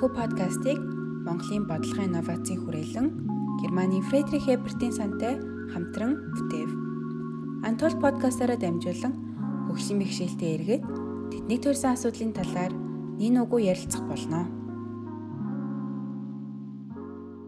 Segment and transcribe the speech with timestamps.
[0.00, 0.78] Энэхүү подкастыг
[1.28, 3.08] Монголын бодлогын инновацийн хүрээлэн
[3.60, 5.36] Германы Фредрих Эбертийн сантай
[5.76, 6.70] хамтран бүтээв.
[7.68, 9.12] Антол подкастаараа дамжуулан
[9.68, 10.84] хөгжлийн бэхжилтэд эргээд
[11.28, 12.72] тэдний төрсэн асуудлын талаар
[13.20, 14.48] нин угуу ярилцах болно.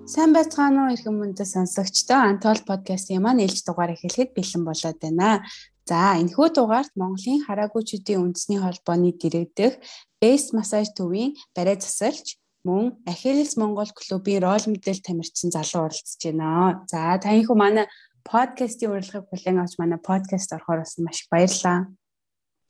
[0.04, 5.40] Сайн байцгаана уу эрхэм мөндөд сонсогчдоо Антол подкастын маань ээлж дугаар эхлэхэд бэлэн болоод байна.
[5.88, 9.80] За энэхүү дугаарт Монголын хараагуйчдын үндэсний холбооны дэргэдэх
[10.20, 16.84] Best Massage төвийн барай засалж мөн Achilles Монгол клубын рол модель тамирчин залуу оролцож байна.
[16.86, 17.86] За таньхүү манай
[18.22, 21.90] подкастын урилгыг бүлээн авч манай подкаст орохоор бас маш их баярлалаа.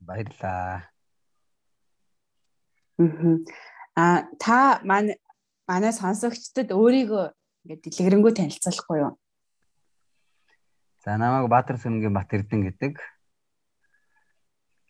[0.00, 0.88] Баярлалаа.
[3.96, 5.20] Аа та манай
[5.68, 7.24] манай сонсогчдод өөрийгөө
[7.68, 9.12] ингээд дэлгэрэнгүй танилцуулахгүй юу?
[11.04, 12.96] За намайг Баатар Сүнгийн Бат Эрдэн гэдэг.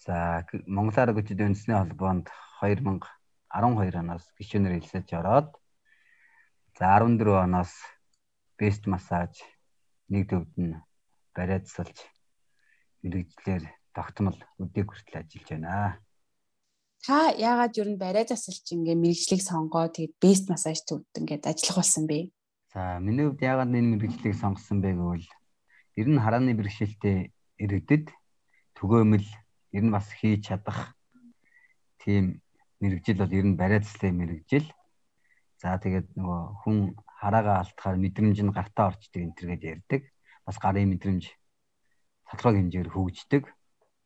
[0.06, 2.30] За Монголоор гүчид үндэсний холбоонд
[3.52, 5.50] 2012 оноос гишүүнээр хэлсэж ороод
[6.78, 7.72] за 14 оноос
[8.58, 9.44] бест массаж
[10.08, 10.80] нэг төвд нь
[11.36, 11.96] бариадсалж
[13.04, 16.00] мэрэгжлэр тогтмол өдөө хүртэл ажиллаж байна.
[17.02, 21.82] Та яагаад юу н бариа засалж ингээ мэрэгжлийг сонгоо тэгээд бест массаж төвд ингээд ажиллах
[21.82, 22.30] болсон бэ?
[22.72, 25.28] За миний хувьд яагаад энэ мэрэгжлийг сонгосон бэ гэвэл
[26.00, 28.06] ер нь харааны бэрхшээлтэй иргэдэд
[28.76, 29.26] төгөөмөл
[29.76, 30.94] ер нь бас хийж чадах
[32.02, 32.41] тийм
[32.82, 34.66] мэрэгжил бол ер нь бариацлын мэрэгжил.
[35.62, 36.76] За тэгээд нөгөө хүн
[37.22, 40.02] хараагаа алтахаар мэдрэмж нь гартаа орчдөг энэ төргээд ярьдаг.
[40.42, 41.24] Бас гарын мэдрэмж
[42.26, 43.44] тодорхой хэмжээр хөгждөг.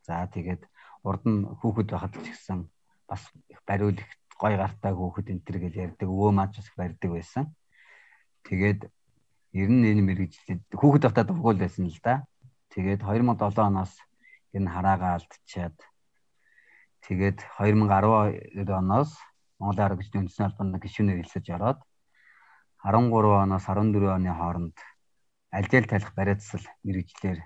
[0.05, 0.69] За тэгээд
[1.09, 2.69] урд нь хүүхэд байхад ч гэсэн
[3.09, 6.09] бас их бариул их гой гартаа хүүхэд энэ төргээд ярьдаг.
[6.13, 7.45] Өвөө маань ч бас барьдаг байсан.
[8.45, 8.81] Тэгээд
[9.57, 12.29] ер нь энэ мэрэгжлэд хүүхэд байхдаа дургуул байсан л да.
[12.77, 13.97] Тэгээд 2007 оноос
[14.53, 15.77] энэ хараагаа алдчихад
[17.07, 19.15] Тэгээд 2012 оноос
[19.63, 21.81] Монголын арга гүйцэтгэлийн үндэсний албанд гишүүнээр хэлсэж ороод
[22.83, 23.15] 13
[23.47, 24.77] оноос 14 оны хооронд
[25.55, 27.39] альжаал талих бариадсал мэрэгжлэр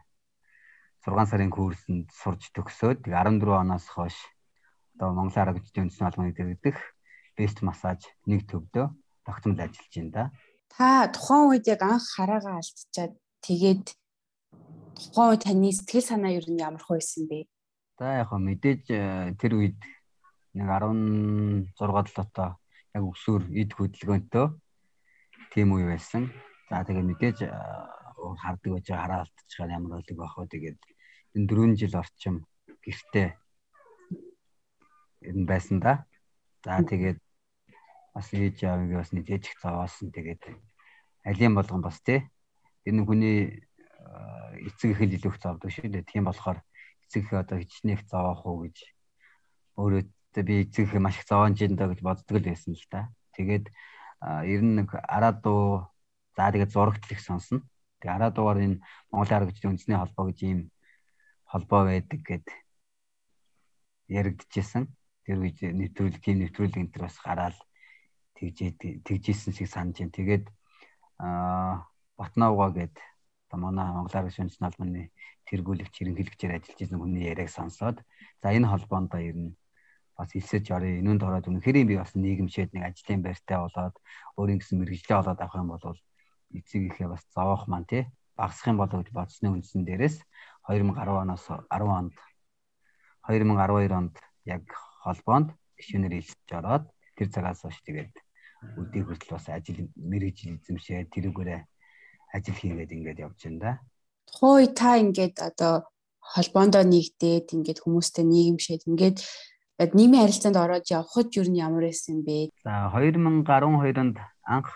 [1.05, 4.17] 6 сарын курсэнд сурж төгсөөд 14 оноос хойш
[4.97, 6.79] одоо Монголын арга гүйцэтгэлийн үндэсний албаны дэргэдэх
[7.37, 8.87] бест массаж нэг төвдөө
[9.29, 10.25] тогтмол ажиллаж байна да.
[10.73, 13.13] Та тухайн үед яг анх хараагаа алдчихад
[13.45, 13.93] тэгээд
[14.97, 17.45] тухайн үед таны сэтгэл санаа юу нь ямар хөөсөн бэ?
[18.01, 19.77] За яг хөө мэдээж э, тэр үед
[20.57, 22.57] нэг 16 долоотоо
[22.97, 24.47] яг өсвөр эд хөдөлгөөнтөө
[25.53, 26.33] тийм үе байсан.
[26.73, 27.53] За тэгээ мэдээж э,
[28.41, 30.81] хардаг байж хараа алдчихаар ямар болог байх вэ тэгээд
[31.37, 32.37] энэ 4 жил орчим
[32.81, 33.29] гэртээ
[35.29, 36.09] энэ байсан да.
[36.65, 37.21] За тэгээд
[38.17, 40.49] бас ээж аавыг бас нэг ээж их зовоосон тэгээд
[41.29, 42.25] алийн болгон бас тий
[42.89, 46.09] энэ хүний э, эцэг их илүү их зовдөг шүү дээ.
[46.09, 46.65] Тийм болохоор
[47.11, 48.87] эцэг одоо хичнээх зовоох уу гэж
[49.75, 50.03] өөрөө
[50.47, 53.11] би эцэг маш их зовоон жин даа гэж боддог л байсан л та.
[53.35, 53.67] Тэгээд
[54.23, 55.91] ер нь нэг араа дуу
[56.39, 57.67] за тэгээд зурагт л их сонсно.
[57.99, 58.79] Тэгээд араа дуугаар энэ
[59.11, 60.61] арга гүйцэтгэлийн үндэсний холбоо гэж ийм
[61.51, 62.47] холбоо байдаг гэд
[64.07, 64.87] яригдчихсэн.
[65.27, 67.59] Тэр үед нэвтрүүлэг тийм нэвтрүүлэг энэ төр бас гараад
[68.39, 70.15] тэгжээ тэгжсэн шиг санаж байна.
[70.15, 70.47] Тэгээд
[71.19, 72.95] аа Батнауга гэд
[73.51, 75.03] одоо манай Монгол арга гүйцэтгэлийн албаны
[75.51, 77.99] тэргүүлэгч ерөнхийлөгчээр ажиллаж байсан хүний яриаг сонсоод
[78.39, 79.59] за энэ холбоонд ер нь
[80.15, 81.03] бас хэлсэж орё.
[81.03, 83.97] Энүүнд ороод үнэхээр би бас нийгэмшээд нэг ажлын байртай болоод
[84.39, 85.99] өөрийн гэсэн мэрэгжлээ олоод авах юм бол
[86.55, 88.07] эцэг ихээ бас зовоох маань тий
[88.39, 90.17] багасах юм болоо гэж бодсны үндсэн дээрээс
[90.71, 92.15] 2010 оноос 10 онд
[93.27, 94.15] 2012 онд
[94.47, 94.65] яг
[95.03, 96.85] холбоонд гишүүнээр хэлсэж ороод
[97.19, 98.15] тэр цагаас хойш тэгээд
[98.79, 101.61] өдөө хүртэл бас ажил мэрэгжил эзэмшээ тэрүүгээрээ
[102.35, 103.73] ажил хийгээд ингээд явж байна да
[104.31, 109.19] тухай та ингээд одоо холбоондоо нэгдээд ингээд хүмүүстэй нийгэмшээд ингээд
[109.99, 112.53] нийгмийн харилцаанд ороод явхад юу нь ямар байсан бэ?
[112.63, 114.71] За 2012 онд анх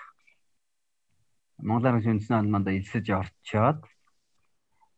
[1.63, 3.81] Монголын үндэсний албанд элсэж орчоод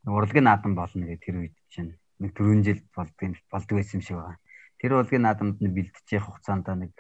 [0.07, 4.17] урлагийн наадам болно гэдэг тэр үед чинь нэг 4 жил болдгийн болдгоо байсан юм шиг
[4.17, 4.41] байна.
[4.81, 6.95] Тэр урлагийн наадамд нь бэлтжих хугацаанд нэг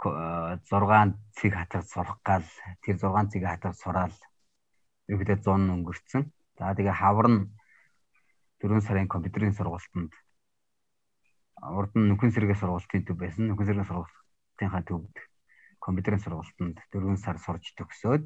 [0.00, 2.46] 6 цэг хатаг сурах гал
[2.84, 4.14] тэр 6 цэг хатаг сураал
[5.08, 6.22] ерөөдөө 100 өнгөрцөн.
[6.58, 7.40] За тэгээ хавар нь
[8.60, 10.12] 4 сарын компьютерийн сургалтанд
[11.62, 13.48] урд нь нөхөн сэргээ сургалтын төв байсан.
[13.48, 15.16] Нөхөн сэргээ сургалтынхаа төвд
[15.80, 18.24] компьютерийн сургалтанд 4 сар сурж төгсөөд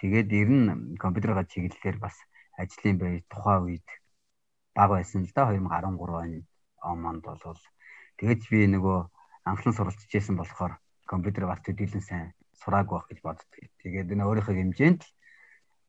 [0.00, 2.16] тэгээд ер нь компьютерга чиглэлээр бас
[2.58, 3.88] ажлын бай тухайн үед
[4.76, 6.42] баг байсан л да 2013
[6.82, 7.60] онд бол
[8.18, 8.98] тэгээд би нөгөө
[9.46, 10.72] анхлан суралцж байсан болохоор
[11.06, 12.26] компьютер бас төдийлөн сайн
[12.60, 13.50] сураагүй байх гэж боддог.
[13.82, 15.12] Тэгээд энэ өөрийнхөө хэмжээнд л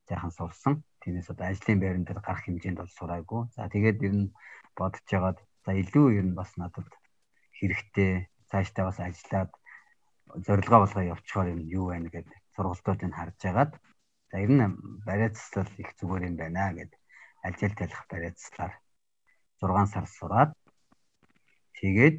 [0.07, 0.73] жаахан сурсан.
[1.01, 3.41] Тиймээс одоо ажлын байран дээр гарах хэмжээнд бол сураагүй.
[3.57, 4.33] За тэгээд ер нь
[4.77, 6.85] бодож жагаад за илүү ер нь бас надад
[7.57, 9.51] хэрэгтэй цаашдаа бас ажиллаад
[10.45, 13.71] зорилгоо болгоо явуулчихаар юм юу байна гэд сургалтуудыг харж агаад
[14.29, 14.63] за ер нь
[15.07, 16.91] бариацлал их зүгээр юм байна гэд
[17.47, 18.73] ажил талах бариацлаар
[19.61, 20.51] 6 сар сураад
[21.79, 22.17] тэгээд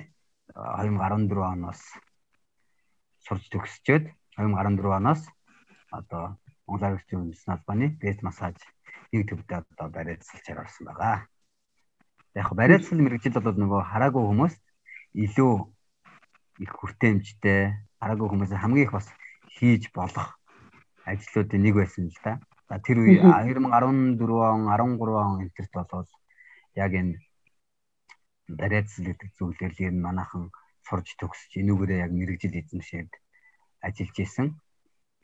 [0.58, 1.81] 2014 оноос
[3.22, 5.22] сурч төгсчөөд 2014 оноос
[5.94, 8.58] одоо Монгол Аргын үндэсний албаны бэс массаж
[9.12, 11.31] нэг төвдөө одоо бариацлалчаар орсон байгаа.
[12.34, 14.55] Яг бариацлал мэрэгжил бол нөгөө хараагүй хүмүүс
[15.25, 15.52] илүү
[16.66, 17.61] их хүртээмжтэй
[18.02, 19.06] хараагүй хүмүүс хамгийн их бас
[19.56, 20.37] хийж болох
[21.06, 22.43] ажлуудын нэг байсан л да.
[22.69, 26.08] За тэр үе 2014 он 13 он энтерт болоод
[26.75, 27.16] яг энэ
[28.48, 30.44] бариацлал гэдэг зүйлээр л нь манайхан
[30.86, 33.10] сурж төгсөж энүүгээрээ яг мэрэгжил эзэмшээд
[33.86, 34.46] ажиллаж исэн.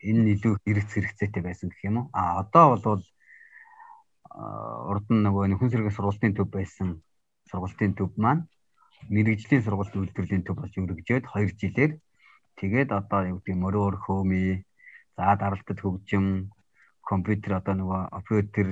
[0.09, 2.05] Энэ илүү хэрэгц хэрэгцээтэй байсан гэх юм уу?
[2.13, 3.03] А одоо бол
[4.91, 6.89] урд нь нөгөө хүн сэргийн сургалтын төв байсан
[7.49, 8.43] сургалтын төв маань
[9.13, 11.91] мэрэгжлийн сургалт үйлдвэрлэлийн төв болж өргөжөөд 2 жилээр
[12.59, 14.43] тэгээд одоо юу гэдэг мөрөөр хөөми
[15.15, 16.25] за даралтад хөгжим
[17.09, 18.67] компьютер одоо нөгөө оператор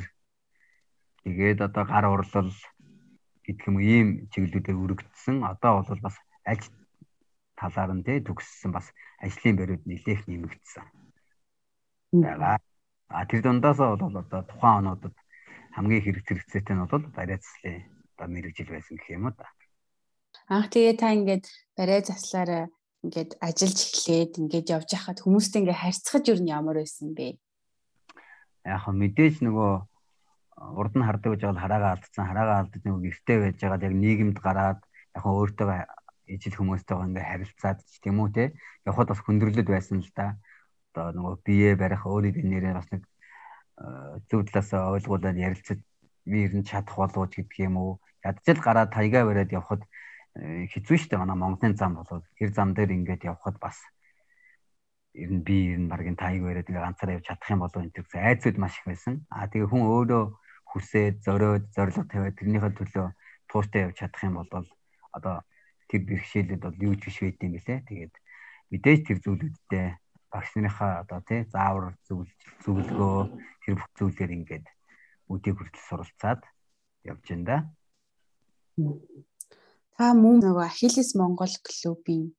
[1.23, 2.51] тэгээд одоо гар урлал
[3.45, 6.15] гэдэг юм ийм чиглэлүүдээр өргөдсөн одоо бол бас
[6.47, 6.63] аль
[7.59, 8.87] талаар нь тэ төгссөн бас
[9.19, 10.85] ажлын бариуд нэлээх нэмэгдсэн
[12.23, 12.57] байгаа.
[13.09, 15.15] А тэр дундаасаа бол одоо тухайн онуудад
[15.75, 17.83] хамгийн хэрэг хэрэгцээтэй нь бол бариа заслын
[18.15, 19.47] одоо мэрэгжил байсан гэх юм уу да.
[20.49, 21.45] Анх тэгээ та ингээд
[21.77, 22.65] бариа заслаараа
[23.05, 27.37] ингээд ажиллаж эхлээд ингээд явж хахад хүмүүстэй ингээд харьцахад юу нь ямар байсан бэ?
[28.63, 29.71] Яг мэдээж нөгөө
[30.57, 34.37] урд нь хардаг гэж бол хараагаа алдсан хараагаа алдаж нөгөө гэртээ байж байгаа яг нийгэмд
[34.39, 34.79] гараад
[35.17, 35.69] яг өөртөө
[36.33, 38.43] ижил хүмүүстэйгээ ингээ харилцаад ч тийм үү те
[38.87, 40.37] явхад бас хүндрэлэд байсан л да.
[40.93, 43.03] Одоо нөгөө бие барих өөрийн нэрээ бас нэг
[44.29, 45.79] зөв талаас ойлгуулад ярилцаж
[46.25, 47.91] би ер нь чадах болов ч гэдг юм уу.
[48.23, 49.83] Ядчил гараад тайгаа бариад явхад
[50.71, 53.77] хэцүү шттэ манай Монголын зам болоод тэр зам дээр ингээд явхад бас
[55.13, 57.93] ер нь би ер нь багын тайг бариад ингээ ганцаараа явж чадах юм болов энэ
[57.93, 59.13] гэсэн айцуд маш их байсан.
[59.29, 60.23] А тэгээ хүн өөрөө
[60.73, 63.07] хүсээд зориод зориг тавиад тэрнийхээ төлөө
[63.49, 64.65] тууштай явж чадах юм бол
[65.13, 65.45] одоо
[65.89, 67.85] тэр бэрхшээлүүд бол юу ч биш байт юм билэ.
[67.85, 68.13] Тэгээд
[68.73, 69.85] мэдээж тэр зүйлүүдтэй
[70.33, 71.93] багш нарынхаа одоо тий заавар
[72.65, 73.17] зөвлөгөө
[73.61, 74.65] тэр бүх зүйлээр ингээд
[75.29, 76.41] үдийг хүртэл суралцаад
[77.05, 77.57] явж байна да.
[79.93, 82.33] Та мөн нөгөө Ахилес Монгол клубын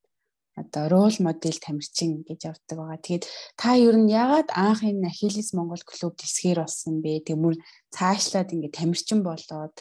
[0.54, 2.98] одоо рол модель тамирчин гэж явдаг байгаа.
[3.02, 3.24] Тэгээд
[3.58, 7.26] та ер нь яагаад анх энэ Ахилес Монгол клуб дэсгээр болсон бэ?
[7.26, 7.58] Тэгмүр
[7.90, 9.74] цаашлаад ингээд тамирчин болоод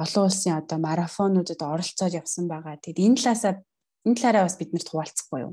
[0.00, 2.80] олон улсын одоо марафонуудад оролцоод явсан байгаа.
[2.80, 3.52] Тэгэд энэ талаасаа
[4.08, 5.52] энэ талаараа бас биднэрт хуваалцахгүй юу?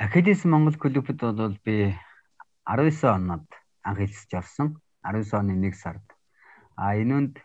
[0.00, 1.92] Ахилес Монгол клубуд бол би
[2.64, 3.46] 19 онод
[3.84, 4.80] анх хэлсэж орсон.
[5.04, 6.06] 19 оны 1 сард.
[6.74, 7.36] А энэнд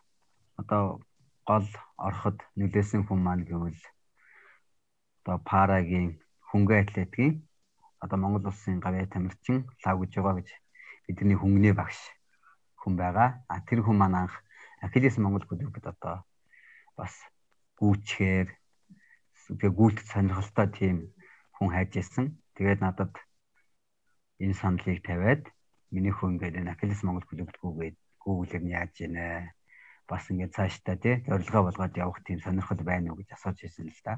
[0.56, 1.04] одоо
[1.44, 3.82] гол ороход нөлөөсөн хүн маань гэвэл
[5.22, 6.21] одоо парагийн
[6.52, 7.34] хөнгө атлетикийн
[8.04, 10.50] одоо Монгол улсын гавьяа тамирчин лав гэж байгаа гэж
[11.08, 12.00] бидний хөнгөнөө багш
[12.82, 13.30] хүн байгаа.
[13.48, 14.36] А тэр хүн маань анх
[14.82, 16.26] Ахилес Монгол клубуд одоо
[16.98, 17.14] бас
[17.80, 18.48] гүүчхээр
[19.48, 20.98] тэгээ гүйлт сонирхолтой тийм
[21.56, 22.26] хүн хайж ирсэн.
[22.58, 23.14] Тэгээд надад
[24.42, 25.44] энэ саналыг тавиад
[25.94, 29.54] миний хүн ингээд энэ Ахилес Монгол клубуд гүгээд гүүглэр нь яаж ийнэ
[30.10, 34.02] бас ингээд цаашдаа тий зорилгоо болгоод явах тийм сонирхол байна уу гэж асууж ирсэн л
[34.02, 34.14] да.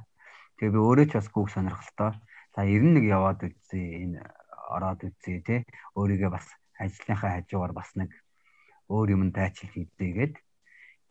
[0.58, 2.12] Тэгээ би өөрөө ч бас гүүг сонирхолтой.
[2.54, 4.22] За 91 яваад үзье энэ
[4.70, 5.56] ороод үзье те.
[5.98, 6.46] Өөрийгөө бас
[6.78, 8.12] ажлынхаа хажуугаар бас нэг
[8.90, 10.36] өөр юм дайчилж үзьегээд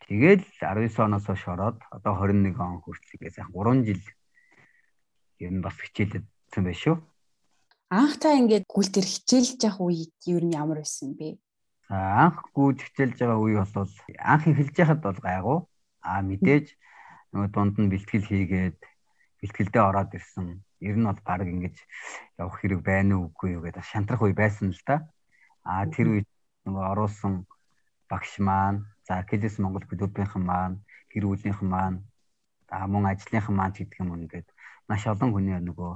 [0.07, 4.03] тэгэл 19 оноос хойш ороод одоо 21 он хүртэлгээс яг 3 жил
[5.43, 6.97] ер нь бас хичээлсэн байх шүү.
[7.93, 11.39] Анх та ингээд гүйлтэр хичээлж явах үед ер нь ямар байсан бэ?
[11.93, 15.59] Анх гүйж хичээлж байгаа үе бол анх эхэлж байхад бол гайгүй.
[16.03, 16.67] А мэдээж
[17.33, 18.81] нөгөө дунд нь бэлтгэл хийгээд
[19.43, 20.47] бэлтгэлдээ ороод ирсэн.
[20.89, 21.77] Ер нь бол баг ингэж
[22.39, 24.97] явах хэрэг байна уу үгүй юу гэдэг шантрах үе байсан л да.
[25.67, 26.29] А тэр үед
[26.67, 27.35] нөгөө оруулсан
[28.11, 30.77] багш маань, за Акилес Монгол клубийнхан маань,
[31.11, 31.99] гэр бүлийнхэн маань,
[32.69, 34.49] за мөн ажлынхан маань гэдэг юм ингээд
[34.89, 35.93] маш олон хүний нөгөө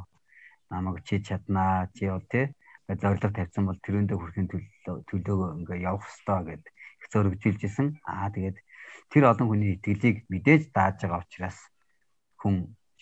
[0.70, 2.50] намайг чи чаднаа, чи бол тий
[2.94, 4.46] зорилго тавьсан бол тэрөндөө хүрэхин
[5.10, 6.64] төлөөгөө ингээ явах хэрэгтэй гэд
[7.02, 7.88] их зөрөгжилж исэн.
[8.06, 8.58] Аа тэгээд
[9.10, 11.58] тэр олон хүний итгэлийг мэдээж дааж байгаа учраас
[12.38, 12.54] хүн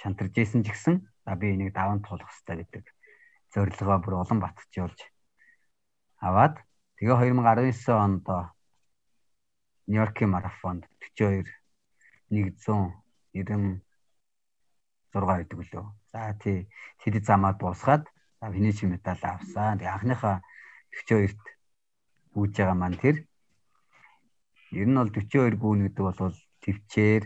[0.05, 2.85] шантарж исэн ч гэсэн за би энийг даван туулах хэрэгтэй гэдэг
[3.57, 5.01] зорилгоо бүр улам батжуулж
[6.21, 6.61] аваад
[7.01, 8.29] тэгээ 2019 онд
[9.89, 11.49] Нью-Йоркийн марафонд 42
[12.33, 13.81] 196
[15.13, 15.87] байдаг лөө.
[16.13, 16.69] За тий
[17.01, 18.05] тэд замаад дуусгаад
[18.41, 19.79] финиш медаль авсан.
[19.79, 20.37] Тэгээ анхныхаа
[21.09, 21.45] 42-т
[22.35, 23.17] бүүж байгаа маань тэр
[24.73, 26.35] ер нь бол 42 гүүн гэдэг бол
[26.65, 27.25] төвчээр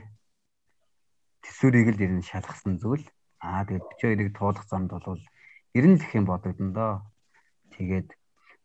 [1.49, 3.05] төсвөрийг л ер нь шалгасан зүйл.
[3.41, 5.23] Аа тэгээд 42-ыг туулах замд бол
[5.73, 7.09] ер нь л их юм бодогдсон доо.
[7.73, 8.09] Тэгээд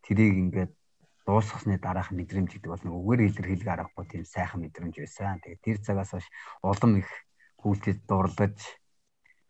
[0.03, 0.71] тэрийг ингээд
[1.25, 5.39] дуусгасны дараах мэдрэмж гэдэг бол нэг үгээр илэрхийлэх аргагүй тийм сайхан мэдрэмж байсан.
[5.39, 6.27] Тэгээд тэр цагаас хойш
[6.59, 7.09] улам их
[7.63, 8.57] хүүлтэд дурлаж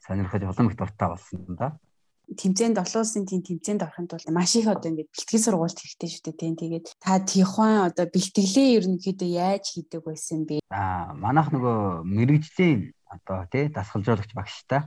[0.06, 1.80] сонирхож улам их дуртай болсон да.
[2.24, 6.24] Тэмцээнд олон улсын тийм тэмцээнд орохын тулд маш их одоо ингээд бэлтгэл сургуульд хэрэгтэй шүү
[6.24, 6.56] дээ тийм.
[6.56, 10.64] Тэгээд та тихуан одоо бэлтгэлээ ерөнхийдөө яаж хийдэг байсан бэ?
[10.72, 14.82] Аа манайх нөгөө мэрэгжлийн одоо тий дасгалжуулагч багштай.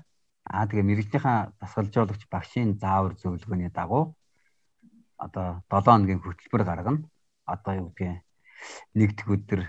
[0.47, 4.15] Аа тэгээ мэрэгжлийнхаа дасгалжуулагч багшийн заавар зөвлөгөөний дагуу
[5.25, 7.01] одоо 7 хоногийн хөтөлбөр гаргана.
[7.47, 8.23] Одоо юу гэдгийг
[8.99, 9.61] нэг дэх өдөр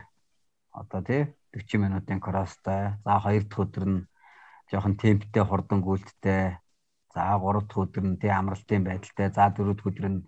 [0.80, 1.22] одоо тий
[1.54, 2.98] 40 минутын кросстай.
[3.06, 4.08] За хоёр дахь өдөр нь
[4.70, 6.58] жоохон темптэй хурдан гүйлттэй.
[7.14, 9.28] За гурав дахь өдөр нь тий амралтын байдалтай.
[9.32, 10.20] За дөрөв дэх өдөр нь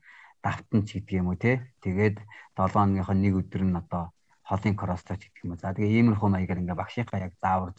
[0.43, 1.59] давтан ч гэдэг юм уу тий.
[1.83, 2.17] Тэгээд
[2.55, 4.03] 7 хоногийнхоо нэг өдөр нь одоо
[4.49, 5.61] холын кросстой ч гэдэг юм уу.
[5.61, 7.75] За тэгээ иймэрхүү маягаар ингээ багшийнхаа яг заавар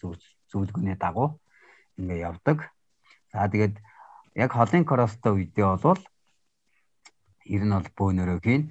[0.51, 1.39] зөвлөгөөний дагуу
[1.99, 2.59] ингээ явдаг.
[3.33, 3.77] За тэгээд
[4.35, 6.03] яг холын кросстой үедээ болвол
[7.47, 8.63] ер нь бол бөөнөрөө хийн.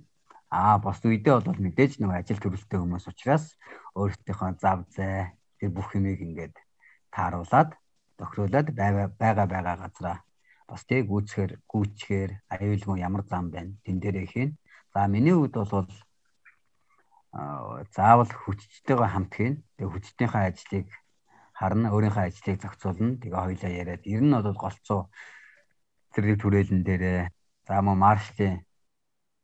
[0.49, 3.45] Аа бос үедээ бол мэдээж нэг ажил төрөлтэй хүмүүс учраас
[3.95, 6.55] өөрсдийнхөө зав зай тэр бүх юмыг ингээд
[7.13, 7.75] тааруулаад
[8.17, 10.17] тохируулаад байгаа байгаа газараа
[10.69, 14.51] бас тэг гүйцхээр гүйчгээр аюулгүй ямар зам байна тэн дээрээ хийн.
[14.93, 15.89] За миний хувьд бол
[17.95, 19.55] заавал хүчтэйгээ хамт хийн.
[19.77, 20.87] Тэгээ хүчтийнхээ ажлыг
[21.59, 23.19] харна, өөрийнхөө ажлыг зохицуулна.
[23.19, 25.11] Тэгээ хоёлаа яриад ер нь бол голцоо
[26.15, 27.19] зэрэг түрээлэн дээрээ
[27.69, 28.65] За мөн маршлын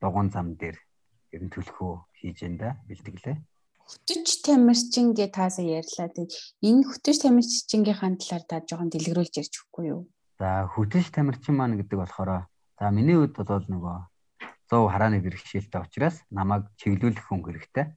[0.01, 0.81] дугуун зам дээр
[1.29, 3.37] ер нь төлхөө хийж энэ да бэлтгэлээ.
[3.85, 6.09] Хөтөч тамирчин гэ таасаа ярьлаа.
[6.09, 6.33] Тэг
[6.65, 10.09] энэ хөтөч тамирчингийнхаа талаар та жоохон дэлгэрүүлж ярьж өгөхгүй юу?
[10.41, 13.97] За хөтөч тамирчин маань гэдэг болохоор за миний хувьд бол нөгөө
[14.73, 17.93] 100 харааны бэрхшээлтэй учраас намайг чиглүүлэх хүн хэрэгтэй.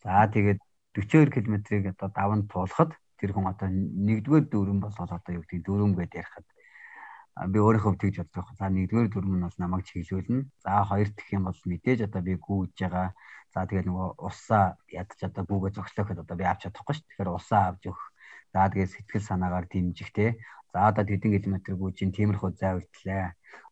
[0.00, 0.64] За тэгээд
[0.96, 5.92] 42 км-ийг одоо даван туулахад тэр хүн одоо нэгдүгээр дүүрэн бол одоо юу гэдэг дүүрэн
[5.94, 6.46] гэдээ ярихад
[7.48, 8.46] би өөрийнхөө тэгж боддог.
[8.58, 10.50] За нэгдүгээр дүрм нь бол намайг чиглүүлнэ.
[10.60, 13.16] За хоёр дахь юм бол мэдээж одоо би гүйж байгаа.
[13.54, 17.06] За тэгээд нөгөө усаа ядч одоо гүүгээ зогслоход одоо би авч чадахгүй шүү.
[17.08, 18.04] Тэгэхээр усаа авч өгөх.
[18.52, 20.36] За тэгээд сэтгэл санаагаар дэмжих те.
[20.74, 23.24] За одоо хэдэн километр гүйжин тиймэрхүү зай үлдлээ.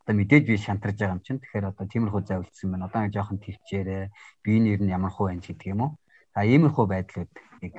[0.06, 1.40] Одоо мэдээж би шантарж байгаа юм чинь.
[1.42, 2.88] Тэгэхээр одоо тиймэрхүү зай үлдсэн байна.
[2.88, 4.02] Одоо жоохон төвчээрээ
[4.42, 5.92] биеийн нэр нь ямар хуу байна гэдэг юм уу.
[6.32, 7.30] За иймэрхүү байдлууд
[7.62, 7.72] нэг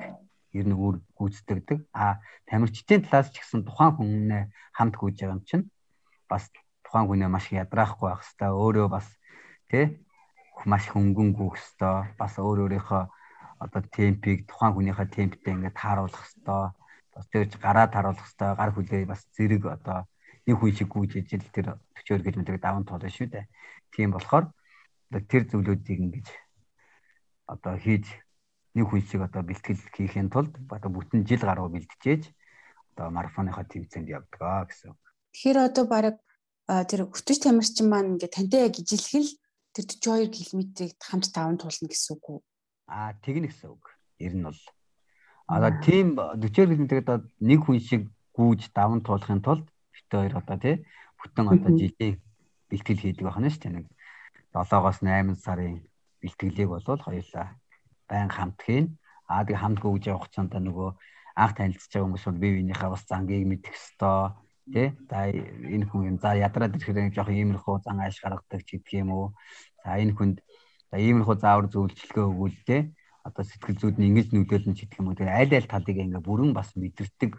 [0.57, 1.79] ер нь өөр гүйцэтгэдэг.
[1.93, 5.65] А тамирчдын талаас ч гэсэн тухайн хүннээ хамт гүйж байгаа юм чинь
[6.29, 6.49] бас
[6.85, 9.07] тухайн хүнээ маш ядраахгүй байх хэвээр өөрөө бас
[9.69, 9.85] тий
[10.65, 13.03] маш хөнгөн гүөх хэвээр бас өөр өөрийнхөө
[13.63, 16.71] одоо темпийг тухайн хүнийхээ темптэй ингээд тааруулах хэвээр
[17.13, 20.07] бас тэрж гараа тааруулах хэвээр гар хүлээ бас зэрэг одоо
[20.47, 23.45] нэг хүн шиг гүйж ижил тэр 40 км-ийг даван туулна шүү дээ.
[23.93, 24.49] Тийм болохоор
[25.29, 26.27] тэр зүйлүүдийг ингэж
[27.53, 28.05] одоо хийж
[28.75, 32.23] нэг хүн шиг одоо бэлтгэл хийхин тулд одоо бүтэн жил гаруй бэлтжээж
[32.93, 34.93] одоо марафоныхоо тэмцээнд явдаг гэсэн.
[35.33, 36.17] Тэгэхээр одоо баг
[36.67, 39.29] тэр хөтөч тамирчин маань ингээ тантай яг ижилхэл
[39.73, 42.39] тэр 42 км-ийг хамт таван туулна гэсэн үг үү?
[42.93, 43.83] Аа тэгнэ гэсэн үг.
[44.21, 44.61] Ер нь бол
[45.49, 48.01] одоо тийм 40 км-ийг одоо нэг хүн шиг
[48.37, 50.75] гүйж даван туулахын тулд бит хоёр одоо тий
[51.17, 52.21] бүтэн одоо жилийн
[52.69, 53.75] бэлтгэл хийдэг байна шүү дээ.
[53.81, 53.85] Нэг
[54.53, 55.81] 7-оос 8 сарын
[56.21, 57.47] бэлтгэлийг бол хоёулаа
[58.09, 58.97] байн хамт хийн.
[59.29, 60.89] Аа тэг хамт гүйж явах цаанда нөгөө
[61.39, 64.33] анх танилцж байгаа хүмүүс бол бие биенийхээ бас зангийг мэдэх ёстой
[64.73, 64.87] тий.
[65.09, 66.17] За энэ хүн юм.
[66.19, 69.27] За ядраад ирэхээр жоох иймэрхүү зан ааш гаргадаг ч гэдг юм уу?
[69.83, 70.37] За энэ хүнд
[70.91, 72.81] за иймэрхүү заавар зөвлөлтгөө өгвөл тий.
[73.23, 75.17] Одоо сэтгэл зүйд нь ингэж нөлөөлнө ч гэдэг юм уу?
[75.17, 77.31] Тэгээ аль аль талыг ингээ бүрэн бас мэдэрдэг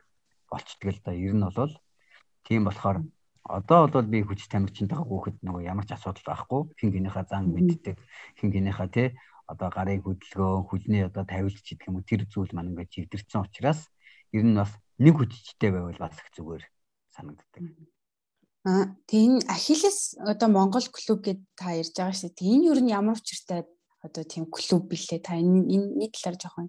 [0.50, 1.74] болчдөг л да ер нь бол.
[2.46, 2.98] Тийм болохоор
[3.44, 6.60] одоо бол би хүч тамирчинтайгаа гүөхд нөгөө ямар ч асуудал байхгүй.
[6.78, 7.96] Хин гинийхээ зан мэддэг
[8.38, 9.08] хин гинийхээ тий
[9.50, 13.42] одоо гарын хөдөлгөөн хүлний одоо тавилт ч гэдэг юм уу тэр зүйл маань ингээ чигдэрсэн
[13.42, 13.80] учраас
[14.30, 14.70] ер нь бас
[15.02, 16.62] нэг хүчтэй байвал бас их зүгээр
[17.10, 17.62] санагддаг.
[18.68, 22.52] Аа энэ Ахиллес одоо Монгол клуб гэд та ярьж байгаа шүү дээ.
[22.54, 23.66] Энэ юу нь ямар учиртай
[24.06, 26.66] одоо тийм клуб билээ та энэ энэ талаар жоохон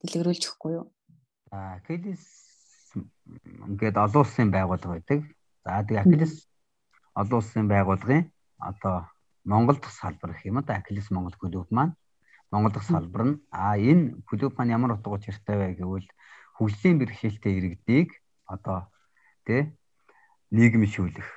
[0.00, 0.86] дэлгэрүүлж өгөхгүй юу?
[1.52, 2.24] Аа Ахиллес
[3.68, 5.20] ингээд олон улсын байгууллага байдаг.
[5.66, 6.34] За тэгээ Ахиллес
[7.18, 8.30] олон улсын байгууллагын
[8.62, 8.96] одоо
[9.44, 11.94] Монгол дахь салбар гэх юм да Ахиллес Монгол клуб маань
[12.50, 16.08] Монгол дахь салбар нь а энэ клуб маань ямар утга учиртай вэ гэвэл
[16.56, 18.08] хөгжлийн бэрхшээлтэй иргэдийг
[18.46, 18.90] одоо
[19.46, 19.72] тий
[20.50, 21.28] нийгэмшүүлэх.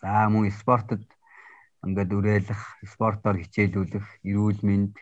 [0.00, 1.02] За мөн спортод
[1.82, 4.94] ингээд үрээлэх, спортоор хичээлүүлэх, эрүүл мэнд.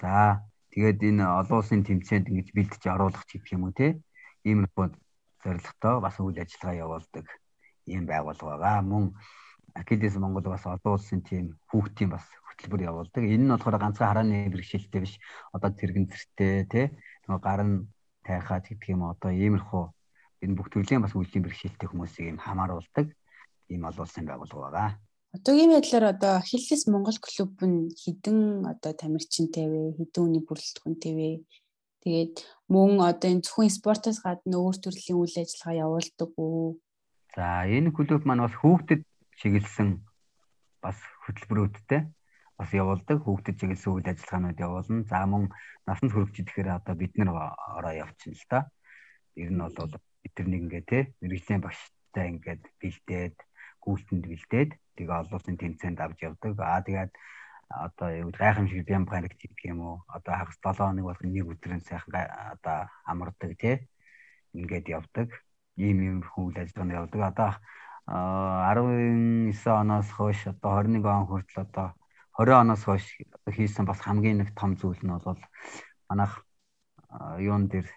[0.00, 4.00] За тэгээд энэ олон улсын тэмцээнд ингэж бэлдэж оруулах ч гэх юм уу тий.
[4.48, 4.96] Иймэрхүү
[5.44, 7.26] зорилготой бас үйл ажиллагаа явуулдаг
[7.86, 8.82] ийм байгууллага байгаа.
[8.82, 9.04] Мөн
[9.74, 13.24] Акидес Монгол бас олон улсын тийм хүүхдийн бас хөтөлбөр явуулдаг.
[13.24, 15.14] Энэ нь болохоор ганцхан харааны бэрхшээлтэй биш.
[15.54, 16.86] Одоо тэрэгэн зэртэй тий
[17.26, 17.86] нөгөө гар нь
[18.24, 19.84] тайхаад гэдэг юм одоо иймэрхүү
[20.44, 23.06] энэ бүх төрлийн бас үеийн бэрхшээлтэй хүмүүсийг юм хамааруулдаг
[23.72, 24.90] ийм олон улсын байгууллага байгаа.
[25.36, 29.82] Одоогийн байдлаар одоо Хиллес Монгол клуб нь хідэн одоо тамирчинтэй вэ?
[29.98, 31.30] Хідэн үний бүрэлдэхүүнтэй вэ?
[32.02, 32.34] Тэгээд
[32.72, 36.80] мөн одоо энэ зөвхөн спортоос гадна өөр төрлийн үйл ажиллагаа явуулдаг уу?
[37.36, 39.06] За энэ клуб маань бас хүүхдэд
[39.40, 40.04] чиглэсэн
[40.84, 42.00] бас хөтөлбөрүүдтэй
[42.60, 43.24] бас явуулдаг.
[43.24, 45.08] Хүүхдэд чиглэсэн үйл ажиллагаанууд явуулна.
[45.08, 45.48] За мөн
[45.88, 48.58] насанд хүрэгч ихээр одоо бид нар ороо явчихна л та.
[49.40, 49.72] Ер нь бол
[50.20, 53.36] бид нар нэг ингээ те мэрэгжлийн багштай ингээд бэлдээд
[53.80, 56.52] гүйлтэнд бэлдээд тэгээ олон улсын тэмцээнд авч явдаг.
[56.60, 57.12] Аа тэгээд
[57.70, 59.96] одоо юу гайхамшиг бям гарагт гэдэг юм уу?
[60.12, 62.12] Одоо хагас 7 хоног болох нэг өдрийн сайхан
[62.52, 63.88] одоо амардаг тий.
[64.52, 65.28] Ингээд явдаг.
[65.80, 67.20] Ийм юм хүл ажиллагаанд явдаг.
[67.30, 67.50] Одоо
[68.06, 71.88] 19 оноос хойш одоо 21 он хүртэл одоо
[72.38, 73.04] 20 оноос хойш
[73.46, 75.40] хийсэн бас хамгийн нэг том зүйл нь бол
[76.08, 76.44] манайх
[77.38, 77.88] юун дээр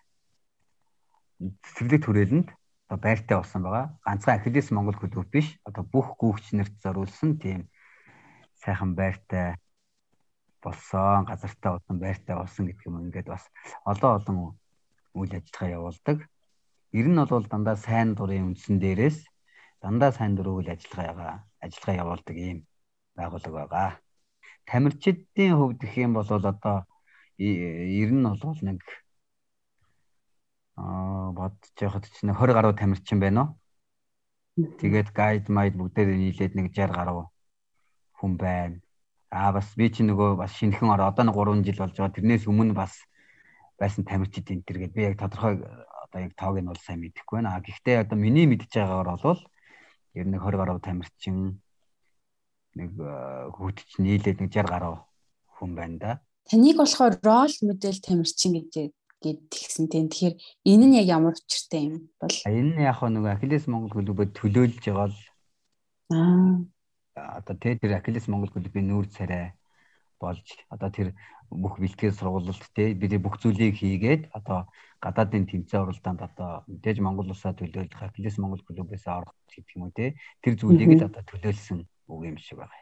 [1.64, 2.48] цэцэрлэг төрөлөнд
[2.88, 3.86] одоо байртай болсон байгаа.
[4.06, 5.58] Ганцхан Ахилес Монгол клуб биш.
[5.66, 7.70] Одоо бүх гүүгч нарт зориулсан тийм
[8.62, 9.58] сайхан байртай
[10.62, 13.44] болсон, газартаа болсон, байртай болсон гэдэг юм ингээд бас
[13.86, 14.38] олон олон
[15.18, 16.18] үйл ажиллагаа явуулдаг.
[16.94, 19.26] Ер нь бол дандаа сайн дурын үндсэн дээрээс
[19.84, 22.60] дандаа сайн дур үйл ажиллагаагаа ажиллагаа явуулдаг ийм
[23.20, 23.92] байгууллага байгаа.
[24.70, 26.78] Тамирчидын хувьд гэх юм бол одоо
[27.38, 28.80] ер нь бол нэг
[30.80, 33.50] аа бодож яхад чинь 20 гаруй тамирчин байна уу?
[34.80, 37.28] Тэгээд гайд майд бүгдээр нийлээд нэг 60 гаруй
[38.18, 38.80] хүн байна.
[39.36, 42.16] Аа бас би чи нөгөө бас шинэхэн ороо одоо нэг 3 жил болж байгаа.
[42.16, 42.94] Тэрнээс өмнө бас
[43.76, 45.60] байсан тамирчид энэ төр гээд би яг тодорхой
[46.04, 47.58] одоо яг тоог нь бол сайн мэдэхгүй байна.
[47.58, 49.42] А гэхдээ одоо миний мэдж байгаагаар бол
[50.14, 51.62] ер нь 20 гаруй тамирчин
[52.78, 54.96] нэг хүүхдч нийлээд нэг 60 гаруй
[55.58, 56.12] хүн байна да.
[56.50, 58.94] Таныг болохоор рол модель тамирчин гэж
[59.24, 60.12] гэдгийгсэн тийм.
[60.12, 60.36] Тэгэхээр
[60.68, 62.36] энэ нь яг ямар учиртай юм бол?
[62.46, 65.18] Энэ нь яг нэг Ахилес Монгол клубөд төлөөлж байгаа л
[66.12, 66.74] аа
[67.16, 69.54] одоо тэ тэр Акилес Монгол клубын нүүр царай
[70.18, 71.08] болж одоо тэр
[71.54, 74.66] бүх бэлтгэл сургуулилт тэ бид бүх зүйлийг хийгээд одоо
[75.04, 79.94] гадаадын тэмцээн уралдаанд одоо мэдээж Монгол улсаа төлөөлөх Акилес Монгол клубээс орох гэдэг юм уу
[79.94, 82.82] тэ тэр зүйлийг л одоо төлөөлсөн үг юм шиг байгаа.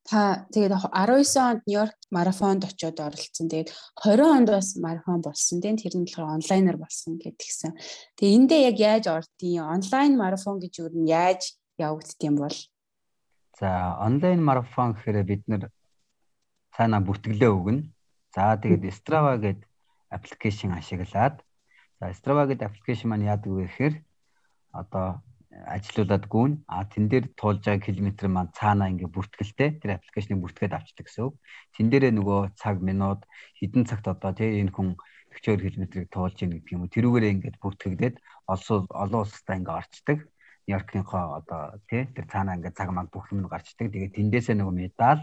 [0.00, 3.46] Та тэгээд 19 онд Нью-Йорк марафонд очиод оролцсон.
[3.52, 3.68] Тэгээд
[4.00, 5.60] 20 онд бас марафон болсон.
[5.60, 7.76] Тэгээд тэр нь болохоор онлайнаар болсон гэдгийгсэн.
[8.16, 12.56] Тэгээд эндээ яг яаж ордیں۔ Онлайн марафон гэж юу нь яаж явагддсан бол
[13.60, 15.68] За онлайн марафон гэхээр бид нэр
[16.72, 17.82] цаана бүртгэлээ өгнө.
[18.34, 19.66] За тэгээд Strava гэдэг
[20.10, 21.42] аппликейшн ашиглаад
[21.98, 23.94] за Strava гэдэг аппликейшн маань яадаг вэ гэхээр
[24.70, 30.40] одоо ажилуулад гүн а тэн дээр туулж байгаа километр маань цаана ингээ бүртгэлтэй тэр аппликейшнийг
[30.40, 31.34] бүртгээд авчдаг гэсэн.
[31.74, 33.26] Тэн дээрээ нөгөө цаг минут
[33.58, 34.94] хэдэн цагт одоо тий энэ хүн
[35.34, 36.94] 40 км-ийг туулж ийн гэдэг юм уу.
[36.94, 38.16] Тэрүүгээрээ ингээд бүртгэгдээд
[38.46, 40.18] олон олон улстай ингээ орчдөг.
[40.66, 43.90] Нью-Йоркийнхоо одоо тий тэр цаанаа ингээд цаг маг бүх юм гарчдаг.
[43.90, 45.22] Тэгээд тэндээсээ нөгөө медаль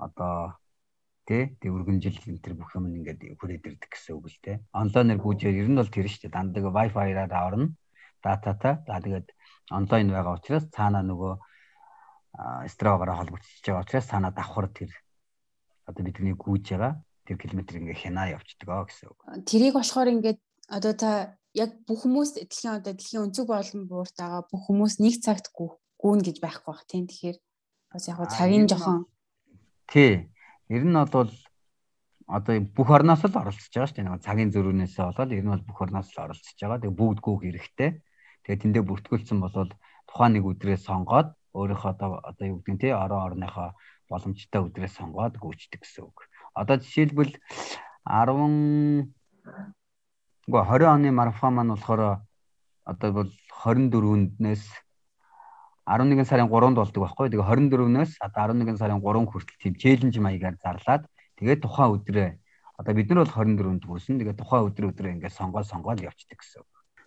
[0.00, 0.56] одоо
[1.26, 4.56] тий тэг өргөнжил энэ тэр бүх юм ингээд хүрээд ирдэг гэсэн үг л тий.
[4.70, 6.36] Онлайнаар гүйжээр ер нь бол тэр шүү дээ.
[6.38, 7.74] Дандаг Wi-Fi-аар орно.
[8.22, 8.80] Дататай.
[8.86, 9.28] За тэгээд
[9.74, 11.32] онлайн байгаа учраас цаанаа нөгөө
[12.70, 14.90] строгоор холбогдчихж байгаа учраас цаанаа давхар тэр
[15.90, 19.18] одоо бидний гүйж байгаа тэр километр ингээ хянаа явцдаг аа гэсэн үг.
[19.50, 20.38] Тэрийг болохоор ингээд
[20.70, 21.10] одоо та
[21.54, 26.20] яг бүх хүмүүс дэлхийн одоо дэлхийн өнцөг болон буурт байгаа бүх хүмүүс нэг цагт гүүн
[26.22, 27.38] гэж байхгүй бах тийм тэгэхээр
[27.90, 29.06] бас яг цагийн жохон
[29.88, 30.28] тий
[30.68, 31.30] ер нь бол
[32.26, 34.06] одоо бүх орноос л оролцож байгаа шүү дээ.
[34.06, 36.82] Нэг цагийн зөрүүнээсээ болоод ер нь бол бүх орноос л оролцож байгаа.
[36.82, 37.90] Тэгээ бүгд гүүх хэрэгтэй.
[38.42, 39.54] Тэгээ тэндээ бүртгүүлсэн бол
[40.10, 43.78] тухайн нэг өдрээ сонгоод өөрийнхөө одоо одоо юу гэдэг нь тий орон орныхоо
[44.10, 46.26] боломжтой өдрээ сонгоод гүйчдэг гэсэн үг.
[46.54, 47.32] Одоо жишээлбэл
[48.06, 49.10] 10
[50.46, 52.22] Уу 20 оны марафон маань болохоор
[52.86, 54.62] одоо бол 24-нээс
[55.86, 57.30] 11 сарын 3-нд болдог байхгүй.
[57.30, 61.06] Тэгээ 24-нээс одоо 11 сарын 3 хүртэл тийм челленж маягаар зарлаад
[61.38, 62.28] тэгээд тухайн өдрөө
[62.76, 64.18] одоо бид нар бол 24-нд хүрсэн.
[64.18, 66.62] Тэгээд тухайн өдөр өдрөө ингээд сонгоод сонгоод явцдаг гэсэн.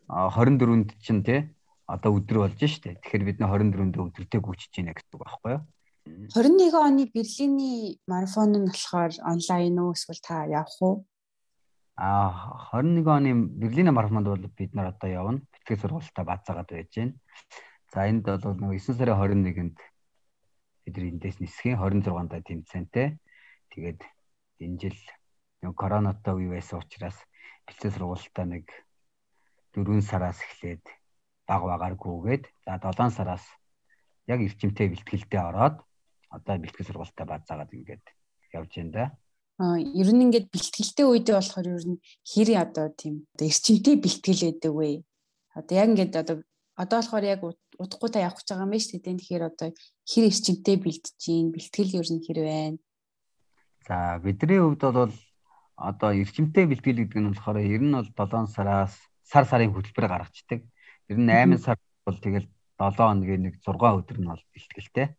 [0.08, 1.52] А 24-нд чинь тий
[1.86, 2.98] одоо өдөр болж штэ.
[3.04, 5.62] Тэгэхээр бид нар 24-нд өдөртэй гүйчиж байна гэсэн үг байхгүй юу?
[6.34, 11.06] 21 оны Берлиний марафон нь болохоор онлайн уу эсвэл та явах уу?
[12.00, 15.42] А 21 оны Берлин марафонд бол бид нар одоо явна.
[15.52, 17.14] Бэлтгэл сургалтаа бацаагаад байж байна.
[17.94, 19.78] За энд бол нэг 9 сарын 21-нд
[20.86, 23.18] бид нар эндээс нисхийн 26-нд тэмцээнтэй.
[23.74, 24.02] Тэгээд
[24.62, 25.00] энэ жил
[25.62, 27.18] нэг коронатой үе байсан учраас
[27.66, 28.66] бэлтгэл сургалтаа нэг
[29.74, 30.86] 4 сараас эхлээд
[31.50, 33.46] баг багаар гүгээд за 7 сараас
[34.30, 35.82] яг эрчимтэй бэлтгэлдээ ороод
[36.30, 38.06] одоо бэлтгэл сургалтаа бацаагаад ингээд
[38.54, 39.06] явж байна да
[39.60, 45.04] ер нь ингээд бэлтгэлтэй үедээ болохоор ер нь хэр одоо тийм эрчимтэй бэлтгэл байдаг вэ?
[45.58, 46.38] Одоо яг ингээд одоо
[46.80, 47.42] одоо болохоор яг
[47.80, 49.16] удахгүй та явах гэж байгаа юм шүү дээ.
[49.16, 49.70] Тэгэхээр одоо
[50.04, 52.78] хэр эрчимтэй бэлтэж гин бэлтгэл ер нь хэр байна?
[53.88, 55.16] За бидний хувьд бол
[55.80, 60.60] одоо эрчимтэй бэлтгэл гэдэг нь болохоор ер нь бол 7 сараас сар сарын хөтөлбөр гаргацдаг.
[61.08, 65.16] Ер нь 8 сар бол тэгэл 7 хоногийн нэг 6 өдөр нь бол бэлтгэлтэй.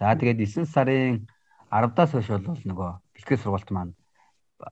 [0.00, 1.28] За тэгээд 9 сарын
[1.68, 3.92] 10-аас хойш бол нөгөө бэлтгэл сургалт маань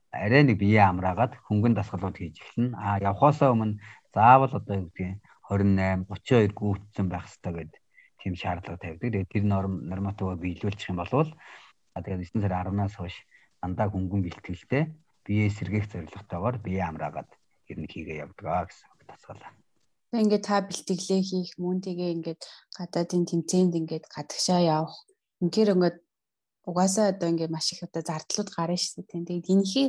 [0.09, 2.73] арай нэг бие амраагаад хөнгөн дасгалууд хийж эхэлнэ.
[2.73, 3.77] А явхаасаа өмнө
[4.13, 7.81] заавал одоо юу гэдгийг 28 32 гүйцэн байх хэрэгтэй гэдэг
[8.23, 9.01] тийм шаардлага тавьдаг.
[9.03, 11.27] Тэгээд тэр норм нормативаа биелүүлчих юм бол
[11.93, 13.15] а тэгээд 9 сарын 10-наас хойш
[13.61, 14.83] дандаа хөнгөн бэлтгэлтэй
[15.27, 17.29] бие сэргээх зорилготойгоор бие амраагаад
[17.71, 19.51] ер нь хийгээ явдаг гэсэн тасгалаа.
[20.11, 22.41] Тэгээд ингээд та бэлтгэлээ хийх мөн тэгээ ингээд
[22.77, 24.95] гадаадын тэмцээнд ингээд гадагшаа явах
[25.43, 25.97] инхээр ингээд
[26.69, 29.25] угаасаа одоо ингээд маш их одоо зардлууд гарна шүү дээ.
[29.27, 29.87] Тэгээд энэхий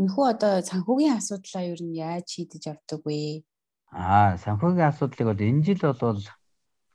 [0.00, 3.44] энэхүү одоо санхүүгийн асуудлаа ер нь яаж шийдэж авдаг вэ?
[3.92, 6.20] Аа, санхүүгийн асуудлыг бол энэ жил бол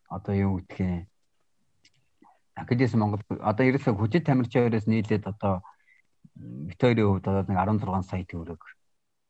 [0.10, 1.12] одоо юу гэх юм
[2.56, 5.63] Академис Монгол одоо ерөөсөө хүчит тамирчаараас нийлээд одоо
[6.36, 8.62] Викторийн хувьд одоо нэг 16 сая төгрөг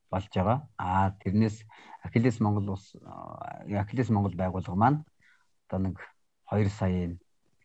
[0.09, 0.57] болж байгаа.
[0.77, 1.63] Аа тэрнээс
[2.01, 2.97] Академис Монгол ус
[3.69, 4.99] Академис Монгол байгууллага маань
[5.69, 5.97] одоо нэг
[6.49, 7.21] 2 саяын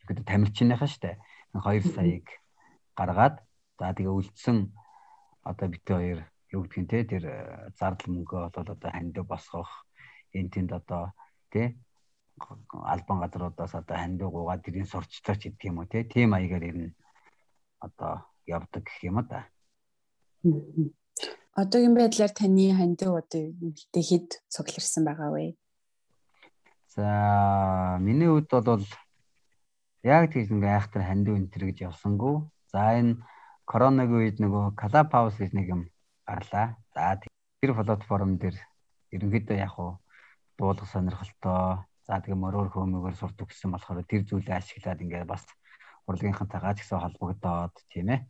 [0.07, 1.19] гэдэг тамирчныхаа штэ.
[1.57, 2.29] 2 саяыг
[2.95, 3.41] гаргаад
[3.81, 4.71] за тэгээ үлдсэн
[5.43, 6.21] одоо бит хоёр
[6.53, 7.25] юу гэдгийг те тэр
[7.81, 9.86] зардал мөнгөө бол одоо ханд босгох
[10.39, 11.03] энэ тэнд одоо
[11.53, 11.67] тий
[12.93, 16.97] албан газруудаас одоо хандуугуугаа тэрийн сурчлагч гэдэг юм уу тий тийм маягаар ер нь
[17.81, 18.13] одоо
[18.47, 19.49] явдаг гэх юм да.
[21.57, 25.57] Одоогийн байдлаар таны хандуу одоо үлдээ хэд цугларсан байгаа вэ?
[26.95, 28.85] За миний хувьд бол
[30.05, 32.45] яг тийж ингээ айхтар хандуу энэ төр гэж явсангүй.
[32.73, 33.25] За энэ
[33.65, 35.83] коронавигийн үед нөгөө Clubhouse гэж нэг юм
[36.29, 36.77] гарлаа.
[36.95, 37.17] За
[37.61, 38.57] тэр платформ дээр
[39.17, 39.99] ерөнхийдөө яг уу
[40.59, 41.85] дуулах сонирхолтой.
[42.07, 45.43] За тэгээ мөрөөр хөөмөгөр сурдаг гэсэн болохоор тэр зүйлээ ашиглаад ингээд бас
[46.07, 48.21] урлагийнхантайгаа ч гэсэн холбогдоод тийм ээ.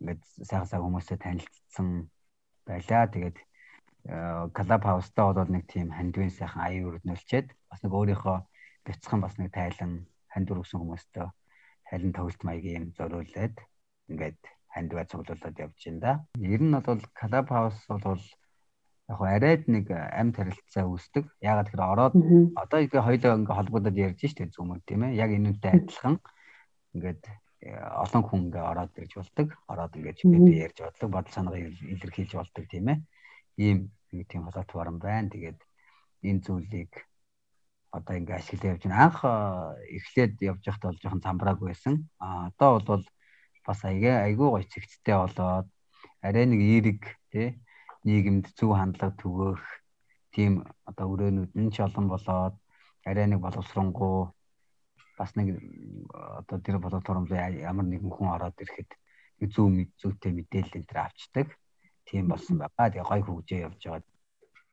[0.00, 1.88] Ингээд сайхан сайхан хүмүүстэй танилцсан
[2.66, 3.10] байлаа.
[3.10, 3.36] Тэгээд
[4.56, 8.36] клуб хаустаа бол нэг тийм хандвын сайхан аян өрнөлчээд бас нэг өөрийнхөө
[8.86, 11.26] бяцхан бас нэг тайлан хандвар өгсөн хүмүүстэй
[11.90, 13.56] тайлан тоглолт маягийн юм зориулээд
[14.08, 14.40] ингээд
[14.72, 16.12] хандваа цуглуулад явж байна да.
[16.38, 18.22] Ер нь бол клуб хаус бол
[19.10, 21.24] яг арайд нэг амьд харилцаа үүсдэг.
[21.42, 22.14] Ягаад гэхээр ороод
[22.54, 25.18] одоо ингээ хоёлоо ингээ холбогдоод ярьж штэ зүмөр тийм ээ.
[25.18, 26.16] Яг энүүтэй адилхан
[26.94, 27.22] ингээд
[27.66, 29.48] э, олон хүн ингээ ороод ирж болдог.
[29.66, 32.98] Ороод ингээд бид ярьж болдог, бодол санаагаа илэрхийлж болдог тийм ээ.
[33.58, 33.78] Ийм
[34.14, 35.26] нэг тийм платформ байна.
[35.26, 35.58] Тэгээд
[36.22, 36.92] энэ зүйлийг
[37.90, 39.10] одоо ингээ ашиглаж явж байна.
[39.10, 39.18] Анх
[39.90, 42.06] эхлээд явж байхдаа бол жоохон замбрааг байсан.
[42.22, 43.04] А одоо бол
[43.66, 45.66] бас айгаа айгүй гоё цэгцтэй болоод
[46.22, 47.00] арай нэг эерэг
[47.34, 47.58] тий
[48.08, 49.62] нийгэмд зөв хандлага төгөөх
[50.34, 50.52] тийм
[50.88, 52.54] одоо өрөөнүүд нь ч олон болоод
[53.04, 54.32] арай нэг боловсронгуу
[55.18, 55.48] бас нэг
[56.40, 58.90] одоо тэр платформ ямар нэгэн хүн ороод ирэхэд
[59.52, 59.68] зөв
[60.00, 61.48] зүйтэй мэдээлэл энэ төр авчдаг.
[62.08, 62.88] Тийм болсон байгаа.
[62.88, 64.08] Тэгээ гой хөгжөө явж байгаа.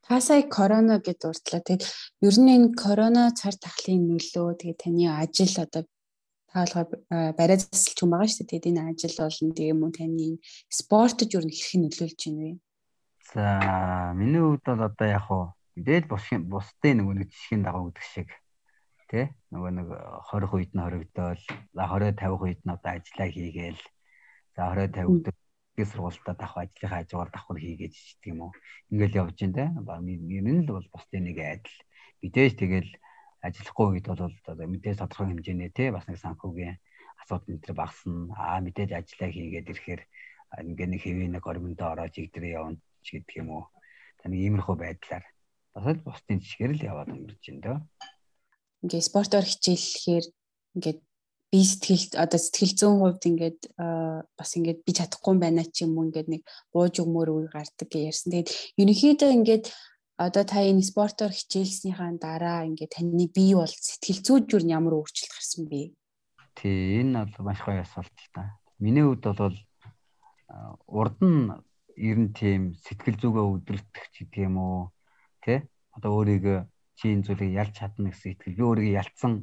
[0.07, 1.61] Та сая корона гэд дурдлаа.
[1.63, 1.83] Тэгээд
[2.27, 5.83] ер нь энэ корона цар тахлын нөлөө тэгээд таны ажил одоо
[6.47, 6.87] та болохоор
[7.35, 8.51] барай засалч хүн байгаа шүү дээ.
[8.51, 10.27] Тэгээд энэ ажил болон тийм үү таны
[10.79, 12.51] спортод ер нь хэрхэн нөлөөлж байна вэ?
[13.33, 15.43] За миний хувьд бол одоо яг хуу
[15.75, 18.29] мэдээж бусдын бусдын нөгөө нэг жишгийн дагуу гэдэг шиг
[19.11, 19.25] тий?
[19.51, 19.87] Нөгөө нэг
[20.31, 21.43] 20 үед нь хоригдоол
[21.75, 23.81] за 20 50 үед нь одоо ажиллаа хийгээл
[24.55, 25.25] за 20 50 үед
[25.75, 28.51] их сургуультаа давах ажлынхаа хажуугаар давхар хийгээд чийдэг юм уу?
[28.95, 31.77] Ингээл явж байна те ер нь л бол бусдын нэг айдал
[32.23, 32.91] мэдээж тэгэл
[33.43, 36.79] ажиллахгүй үед бол одоо мэдээж тодорхой хэмжээний те бас нэг санхүүгийн
[37.21, 38.31] асуудал энэ төр багасна.
[38.39, 40.01] Аа мэдээж ажиллаа хийгээд ирэхээр
[40.63, 43.63] ингээ нэг хэвээ нэгормондоо ороод игдрээ явна ч гэдэг юм уу.
[44.19, 45.23] Таны иймэрхүү байдлаар
[45.71, 47.77] бас л бусдын жишгээр л яваад өнгөрч байна дөө.
[48.83, 50.25] Ингээ спортоор хичээллэхээр
[50.75, 50.99] ингээд
[51.47, 53.59] би сэтгэл одоо сэтгэл зүйн хувьд ингээд
[54.35, 56.43] бас ингээд би чадахгүй юм байна ч юм уу ингээд нэг
[56.75, 58.29] бууж өгмөр үе гардаг гэж ярьсан.
[58.35, 58.49] Тэгээд
[58.83, 59.65] ерөнхийдөө ингээд
[60.17, 65.33] одоо та энэ спортоор хичээлснийхаа дараа ингээд таны бие бол сэтгэл зүйд юу ямар өөрчлөлт
[65.33, 65.95] гарсан бэ?
[66.57, 68.57] Тий, энэ бол маш гоё асуулт л та.
[68.81, 69.55] Миний хувьд бол
[70.89, 71.53] урд нь
[71.97, 74.81] ер нь тийм сэтгэл зүгээ өдөртөх ч гэдэг юм уу
[75.43, 75.59] тий
[75.95, 76.59] одоо өөрийгөө
[76.97, 79.33] чи энэ зүйлийг ялж чадна гэсэн итгэл би өөрийгөө ялцсан.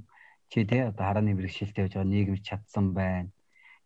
[0.50, 3.30] Чи тий одоо харааны бэрхшээлтэй байж байгаа нийгэмд чадсан байна.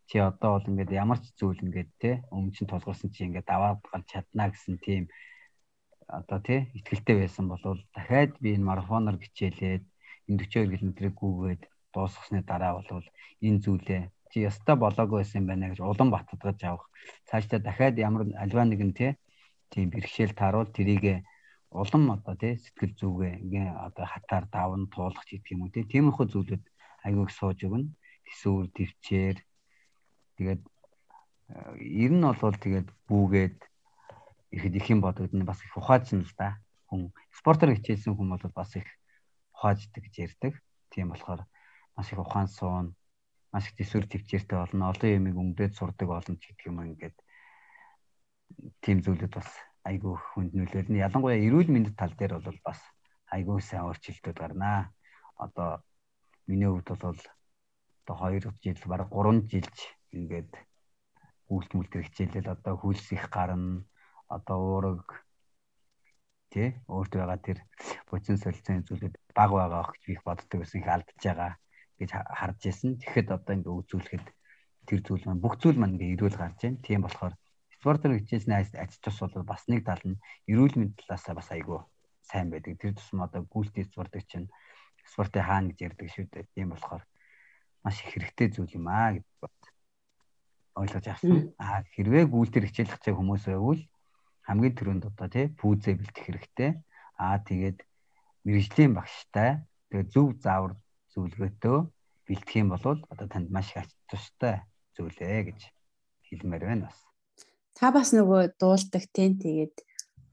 [0.09, 3.81] Чи одоо бол ингээд ямар ч зүйл ингээд тий өмнө чинь тулгарсан чи ингээд аваад
[3.93, 5.05] галж чадна гэсэн тийм
[6.09, 7.63] одоо тий итгэлтэй байсан бол
[7.97, 9.85] дахиад би энэ марафоноор хичээлээд
[10.29, 13.05] энэ 42 км-ийг гүгээд дуусгасны дараа бол
[13.47, 16.87] энэ зүйлээ чи яста болоогүй байсан юм байна гэж улам баттгаж авах.
[17.29, 19.11] Цаашдаа дахиад ямар альва нэгэн тий
[19.73, 21.25] тийм бэрхшээл тааруул тэрийг
[21.71, 26.27] улам одоо тий сэтгэл зүгээ ингээ одоо хатаар давн туулах гэдэг юм уу тий тиймэрхүү
[26.33, 26.65] зүйлүүд
[27.05, 27.93] айгүйг сууж өгнө.
[28.25, 29.37] Тэсвэр төвчээр
[30.37, 30.63] тэгээд
[32.05, 33.59] ер нь бол тэгээд бүүгээд
[34.57, 36.61] ихэд их юм бодогдно бас их ухаажна л да.
[36.89, 38.89] Хүн спортоор хичээлсэн хүн бол бас их
[39.53, 40.53] ухааждаг гэж ярьдаг.
[40.93, 41.45] Тийм болохоор
[41.97, 42.97] маш их ухаан суун,
[43.53, 44.91] маш их төсвөр төвчээртэй болно.
[44.93, 47.17] Олон юмыг өнгөрөөд сурдаг болно ч гэдэг юм ингээд
[48.85, 49.51] тийм зүйлүүд бас
[49.89, 51.03] айгүй хүнд нөлөөлнө.
[51.07, 52.81] Ялангуяа эрүүл мэндийн тал дээр бол бас
[53.33, 54.93] айгүй сайн өөрчлөлтүүд гарнаа.
[55.37, 55.81] Одоо
[56.49, 57.21] миний хувьд бол
[58.09, 59.77] одоо 2 жил бараг 3 жилж
[60.13, 60.53] ингээд
[61.53, 63.85] үйлт мүлтэр хичээлэл одоо хөлс их гарна
[64.29, 65.05] одоо уураг
[66.53, 67.59] тий өөрт байгаа тэр
[68.09, 71.53] буцин солилцооны зүйлүүд баг байгаа гэж би боддог гэсэн их алдаж байгаа
[71.99, 72.99] гэж харж ирсэн.
[73.03, 74.27] Тэгэхэд одоо ингээ үзүүлэхэд
[74.89, 76.81] тэр зүйл маань бүх зүйл маань ингээ ирүүл гарч байна.
[76.87, 77.35] Тийм болохоор
[77.79, 80.19] спортоор хичээсэн ач тус бол бас нэг тал нь
[80.51, 81.81] эрүүл мэндийн талаасаа бас айгүй
[82.25, 82.79] сайн байдаг.
[82.81, 84.49] Тэр тусам одоо гүйлтийн спортыг чинь
[85.07, 86.51] спортын хаана гэж ярьдаг шүү дээ.
[86.55, 87.03] Тийм болохоор
[87.85, 89.59] маш их хэрэгтэй зүйл юм аа гэж бод
[90.81, 91.55] ойлгож авсан.
[91.59, 93.83] Аа хэрвээ гүйлтээр хичээлэх цаг хүмүүс байвал
[94.47, 96.71] хамгийн түрүүнд одоо тий пүүзээ бэлтгэх хэрэгтэй.
[97.19, 97.79] Аа тэгээд
[98.45, 100.73] мэрэгжлийн багштай тэгээд зөв заавар
[101.19, 101.79] зөвлөгөөтөө
[102.31, 104.63] бэлтгэх юм бол одоо танд маш их ач тустай
[104.95, 105.61] зүйлээ гэж
[106.31, 106.99] хэлмээр байна бас.
[107.75, 109.77] Та бас нөгөө дуулдаг тийм тэгээд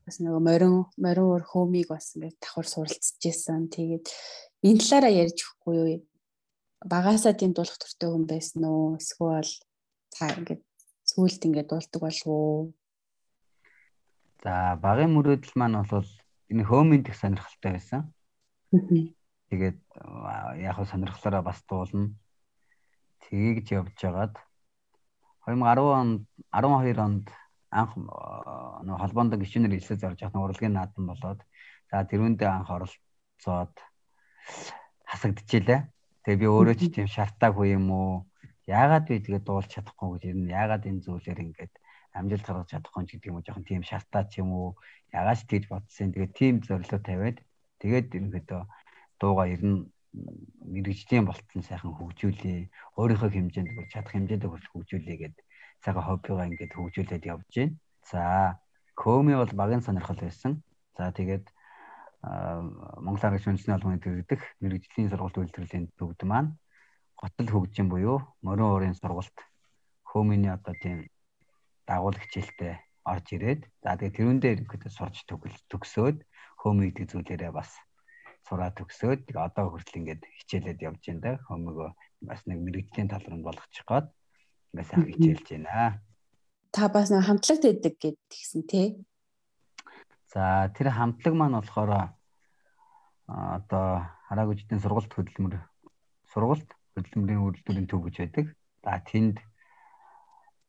[0.05, 3.71] бас нөгөө морин морин өр хөөмийг бас ингээд давхар суралцж байсан.
[3.73, 4.05] Тэгээд
[4.67, 6.05] энэ талаараа ярьж өгөхгүй юу?
[6.85, 8.99] Багаасаа тийм дуулах төртэй хүн байсан уу?
[9.01, 9.49] Эсвэл
[10.13, 10.61] та ингээд
[11.09, 12.73] сүүлд ингээд дуулдаг болов уу?
[14.43, 16.09] За багын мөрөөдөл маань бол
[16.51, 18.01] энэ хөөмийн дэх сонирхолтой байсан.
[19.55, 19.79] Тэгээд
[20.59, 22.11] яг хөө сонирхлоороо бас дуулна.
[23.23, 24.35] Тгийгж явж байгаад
[25.47, 27.31] 2010 онд 12 онд
[27.71, 31.39] анх нөө холбоонд гişүнээр хэлсээ зорж явах урлагийн наадам болоод
[31.87, 33.75] за тэрүүндээ анх оролцоод
[35.07, 35.79] хасагдчихлээ.
[36.27, 38.27] Тэгээ би өөрөө ч тийм шаардаагүй юм уу?
[38.67, 41.73] Яагаад би тэгээ дуулж чадахгүй гэж ер нь яагаад энэ зүйлээр ингээд
[42.11, 44.75] амжилт гаргаж чадахгүй ч гэдэг юм уу жоохон тийм шалтаа ч юм уу
[45.15, 46.11] ягаад ч тэгж бодсон.
[46.11, 47.39] Тэгээд тийм зорилго тавиад
[47.79, 48.61] тэгээд ерөнхийдөө
[49.19, 49.79] дууга ер нь
[50.73, 52.69] мэрэгжлийн болтон сайхан хөгжүүлээ.
[52.99, 55.35] Өөрийнхөө хэмжээнд бүр чадах хэмжээнд хүрч хөгжүүлээ гэд
[55.83, 57.75] сайхан хоббигоо ингээд хөгжүүлээд явж байна.
[58.11, 58.21] За
[58.95, 60.63] Коми бол багын сонирхол байсан.
[60.95, 61.45] За тэгээд
[62.25, 66.55] Монгол Арга шүнсний албаны төрөгдөх мэрэгжлийн сургалт үйлдвэрлэлийн төвд маань
[67.19, 69.37] готл хөгжин буюу морин уурын сургалт
[70.09, 71.05] Коминий одоо тийм
[71.85, 75.21] дагуул хичээлтэй орж ирээд за тэгээ тэрүүн дээр ихэд сурч
[75.69, 76.17] төгсөөд
[76.61, 77.69] хөөмө гэдэг зүйлээрээ бас
[78.45, 81.89] сураа төгсөөд одоо хүртэл ингээд хичээлээд явж байна да хөөмөгөө
[82.29, 84.07] бас нэг мэрэгжлийн тал руу болгочих гээд
[84.73, 86.01] ингээд сайн хичээлж байна.
[86.69, 88.87] Та бас нэг хамтлагт байдаг гэдгийгсэн тий.
[90.29, 92.13] За тэр хамтлаг маань болохоор
[93.25, 93.87] одоо
[94.29, 95.55] хараагүй жидийн сургалт хөдөлмөр
[96.29, 98.45] сургалт хөдөлмөрийн үйлдвэрийн төв гэж байдаг.
[98.85, 99.41] За тэнд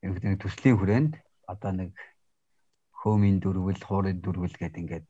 [0.00, 1.12] ерөнхийдөө төслийн хүрээнд
[1.44, 1.92] одоо нэг
[3.00, 5.08] хөөмийн дөрвөл, хуурын дөрвөл гэдэг ингээд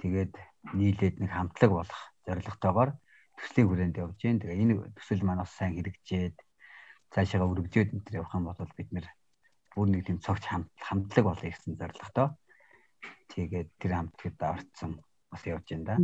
[0.00, 0.34] тэгээд
[0.76, 2.90] нийлээд нэг хамтлаг болох зорилготойгоор
[3.40, 4.40] төслийн хүрээнд явж гин.
[4.40, 6.36] Тэгээ энэ төсөл маань бас сайн хэрэгжээд
[7.12, 9.06] цаашаа өргөжөөд энэ төр явах юм бол бид нэр
[9.72, 12.28] бүр нэг тийм цогц хамтлаг болъё гэсэн зорилготой.
[13.32, 14.92] Тэгээд тэр хамтлагт орцсон
[15.30, 15.96] бас явж байна да.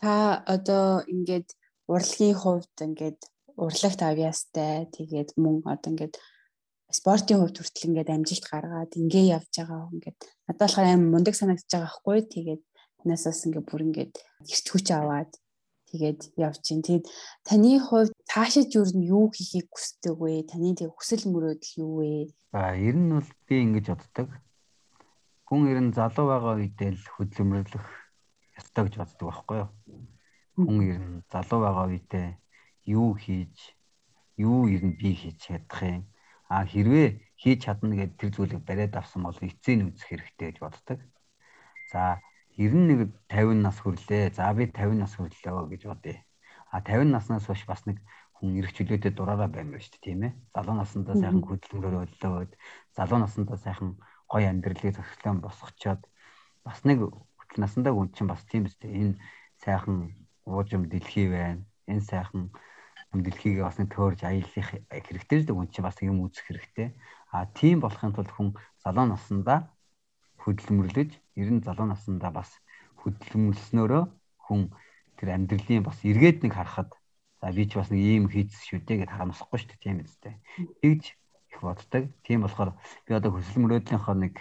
[0.00, 0.12] Та
[0.44, 1.48] одоо ингээд
[1.88, 3.20] урлагийн хувьд ингээд
[3.56, 6.14] урлагт авьяастай тэгээд мөн одоо ингээд
[6.90, 11.70] спортын хувьд хүртэл ингээд амжилт гаргаад ингээ явж байгаа ингээд надад болохоор аим мундаг санагдаж
[11.70, 12.62] байгаа хгүй тэгээд
[13.04, 14.14] танаас ингээд бүр ингээд
[14.48, 15.32] эрт хүч аваад
[15.92, 16.20] тэгээд
[16.64, 17.06] чинь тэгээд
[17.44, 20.48] таны хувьд цаашид юу юу хийхийг хүсдэг вэ?
[20.48, 22.34] Таны тэг хүсэл мөрөөдөл юу вэ?
[22.50, 24.28] За ер нь бол би ингэж боддог.
[25.46, 27.86] Хүн ер нь залуу байгаа үедээ л хөдөлмөрлөх
[28.58, 29.70] ёстой гэж боддог байхгүй юу?
[30.56, 32.28] Хүн ер нь залуу байгаа үедээ
[32.90, 33.76] юу хийж
[34.40, 36.02] юу ер нь би хийж чадах юм?
[36.50, 40.98] А хэрвээ хийж чадна гэдэг тэр зүйлийг бариад авсан бол эцсийн үзэх хэрэгтэй гэж боддог.
[41.92, 42.18] За
[42.56, 44.34] 91 50 нас хүрлээ.
[44.34, 46.18] За би 50 нас хүрлээ гэж бодъё.
[46.70, 47.98] А 50 наснаас хойш бас нэг
[48.38, 50.32] хүн эрх чөлөөтэй дураараа баймаар шүү дээ тийм ээ.
[50.54, 52.52] Залуу наснаа сайхан хөдөлмөрөөр өдлөөд
[52.94, 53.90] залуу наснаа сайхан
[54.30, 56.02] гоё амьдралыг зохицлон босгочоод
[56.66, 56.98] бас нэг
[57.38, 59.18] хөтөл насандаа хүн чинь бас тийм үстэй энэ
[59.62, 60.14] сайхан
[60.46, 61.62] уужим дэлхий байна.
[61.90, 62.50] Энэ сайхан
[63.14, 66.94] дэлхийг бас нэг төөрж аялах хэрэгтэй л дээ хүн чинь бас юм үзэх хэрэгтэй.
[67.34, 69.73] А тийм болохын тулд хүн залуу наснда
[70.44, 72.50] хөдөлмөрлөж, ер нь залуу наснда бас
[73.00, 74.04] хөдөлмөрлснөөрөө
[74.46, 74.60] хүн
[75.16, 76.92] тэр амьдралын бас эргээд нэг харахад
[77.40, 80.34] за би ч бас нэг ийм хийц шүү дээ гэд харамсахгүй шүү дээ тийм үстэй.
[80.80, 81.04] Тэгж
[81.52, 82.04] их боддог.
[82.24, 82.72] Тийм болохоор
[83.06, 84.34] би одоо хөсөл мөрөөдлийнхөө нэг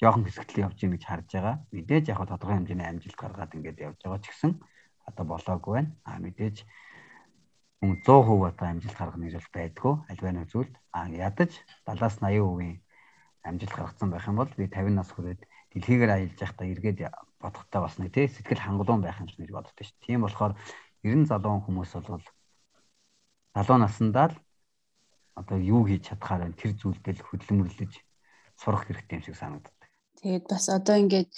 [0.00, 1.56] жоохон хэсэгтэл явж гин гэж харж байгаа.
[1.72, 4.52] Мэдээж яг тодорхой хэмжээний амжилт гаргаад ингээд явж байгаа ч гэсэн
[5.08, 5.90] одоо болоогүй байна.
[6.04, 6.56] А мэдээж
[7.80, 9.94] хүн 100% одоо амжилт гаргах нэг бол байдгүй.
[10.12, 11.52] Альваа зүйлд а ядаж
[11.88, 12.83] 70-аас 80%
[13.44, 15.40] амжилт гаргацсан байх юм бол би 50 нас хүрээд
[15.72, 16.98] дэлхийгээр аялж явахдаа эргээд
[17.42, 20.00] бодохтой бас нэг тий сэтгэл хангалуун байх юм шиг гэж боддоо шүү.
[20.00, 20.52] Тийм болохоор
[21.04, 22.24] 90 залуу хүмүүс бол
[23.54, 24.36] залуу насндаа л
[25.34, 27.92] одоо юу хийж чадхаар тэр зүйлдэл хөдөлмөрлөж
[28.56, 29.74] сурах хэрэгтэй юм шиг санагдав.
[30.22, 31.32] Тэгээд бас одоо ингээд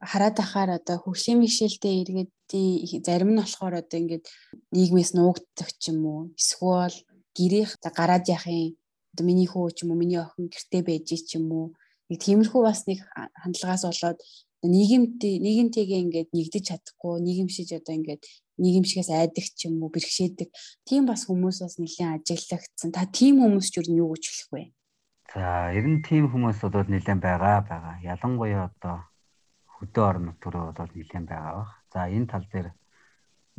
[0.00, 4.24] хараад ахаар одоо хөгжлийн мишэлтэй иргэдийн зарим нь болохоор одоо ингээд
[4.72, 6.96] нийгмээс нуугддаг ч юм уу эсвэл
[7.36, 8.78] гэрийнх гараад яхын
[9.16, 11.72] одоо миний хүү ч юм уу миний охин гэрте байж ч юм уу
[12.12, 13.00] нэг тиймэрхүү бас нэг
[13.40, 14.20] хандлагаас болоод
[14.60, 18.22] нийгэмд нийгэмтэйгээ ингээд нэгдэж чадахгүй нийгэмшиж одоо ингээд
[18.60, 20.48] нийгэмшгээс айдаг ч юм уу бэрхшээдэг
[20.84, 22.90] тийм бас хүмүүс бас нэлээд ажиглагдсан.
[22.92, 24.62] Та тийм хүмүүс ч юу гэж хэлэх вэ?
[25.32, 27.96] За ер нь тийм хүмүүс бол нэлээд байгаа байгаа.
[28.04, 28.96] Ялангуяа одоо
[29.76, 31.72] хөдөө орон нутгаар бол нэлээд байгаа бах.
[31.92, 32.68] За энэ тал дээр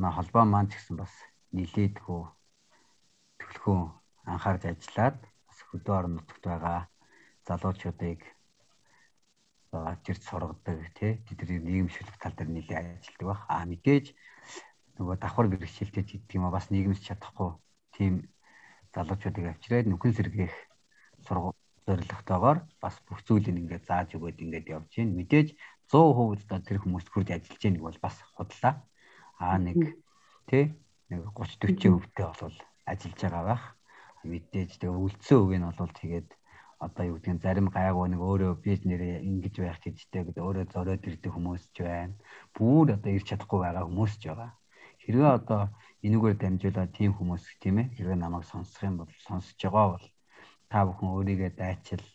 [0.01, 1.13] холбоо маань ч гэсэн бас
[1.53, 2.21] нилээдгүү
[3.37, 3.81] төлхөө
[4.25, 5.17] анхаарч ажиллаад
[5.77, 6.81] хөдөө орон нутагт байгаа
[7.47, 8.19] залуучуудыг
[9.71, 13.41] ажирч сургадаг тий тэдний нийгэмшүүлэх тал дээр нэлээд ажилладаг баг.
[13.47, 14.05] Аа мэдээж
[14.97, 17.49] нөгөө давхар бэрхшээлтэй гэдэг юм а бас нийгэмс чадахгүй
[17.95, 18.13] тийм
[18.95, 20.55] залуучуудыг авчираад нүхэн сэргээх
[21.27, 25.15] сургууль зорилготойгоор бас бүх зүйлийг ингээд зааж өгөөд ингээд явж гин.
[25.15, 25.55] Мэдээж
[25.91, 28.73] 100% тэр хүмүүст хүрд ажиллаж яах бол бас худлаа.
[29.39, 29.95] Аа нэг
[30.49, 30.75] тий
[31.11, 33.63] нэг 30 40 өвдөө бол ажиллаж байгаа байх
[34.31, 36.29] мэдээж тэгээ үлдсэн үг нь бол тэгээд
[36.85, 41.03] одоо юу гэдгийг зарим гайгүй нэг өөрөө би нэрээ ингэж байх гэжтэй гэдэг өөрөө зориод
[41.09, 42.13] ирдэг хүмүүс ч байна.
[42.53, 44.51] Бүүр одоо ирч чадахгүй байгаа хүмүүс ч байгаа.
[45.01, 45.61] Хэрвээ одоо
[46.05, 50.05] энүүгээр дамжуулаад тийм хүмүүс тийм ээ хэрвээ намайг сонсох юм бол сонсож байгаа бол
[50.69, 52.05] та бүхэн өөрийгөө дайчил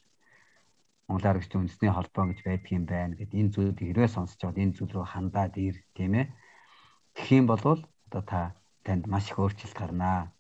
[1.09, 4.77] Монгол Аргичдын үндэсний холбоо гэж байдаг юм байна гэд энэ зүйлийг хэрвээ сонсож байгаад энэ
[4.79, 6.27] зүйл рүү хандаад ир тийм ээ.
[7.19, 8.41] Тэгэх юм бол одоо та
[8.87, 10.31] танд маш их өөрчлөлт гарнаа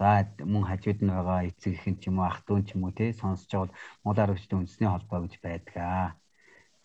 [0.00, 2.88] За мөн хажууд нь байгаа эцэг эхэн ч юм уу ах トゥ ун ч юм
[2.88, 6.08] уу тий сонсож байгаа бол Монгол арвчтай үндэсний холбоо гэж байдаг аа.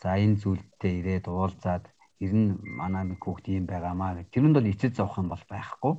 [0.03, 1.85] За энэ зүйлдээ ирээд уулзаад
[2.19, 4.35] ер нь манай нэг хүүхд ийм байгаамаа гэх.
[4.35, 5.93] Тэрэнд бол эцэд зовх юм бол байхгүй.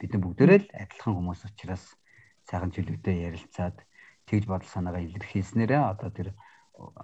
[0.00, 1.84] Бид нар бүгдээрээ л адилхан хүмүүс учраас
[2.48, 3.76] сайхан зүйлүүдэд ярилцаад
[4.24, 6.28] тэгж бодол санаагаа илэрхийлснээрээ одоо тэр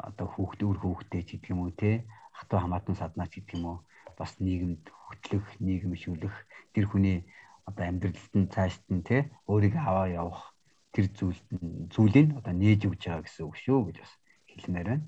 [0.09, 3.64] одоо хүүхд өр хүүхдээ ч гэдэг юм уу тий хатуу хамаатан саднаа ч гэдэг юм
[3.68, 3.79] уу
[4.16, 6.37] бас нийгэмд хөтлөх, нийгэм шүүлэх
[6.73, 7.29] тэр хүний
[7.70, 10.42] одоо амьдралд нь цаашд нь тий өөрийгөө аваа явах
[10.94, 11.46] тэр зүйлд
[11.94, 14.12] зүйлийг одоо нээж өгч байгаа гэсэн үг шүү гэж бас
[14.50, 15.06] хэлмээр байна.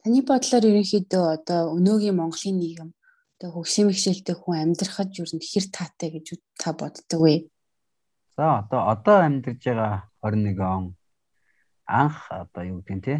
[0.00, 2.90] Таны бодлоор ерөнхийдөө одоо өнөөгийн Монголын нийгэм
[3.36, 7.48] одоо хөгшин мэгшэлтэй хүн амьдрахад юу н хэр таатай гэж та боддог вэ?
[8.36, 10.84] За одоо одоо амьдарж байгаа 21 он
[11.84, 13.18] анх одоо юу гэдэг нь тий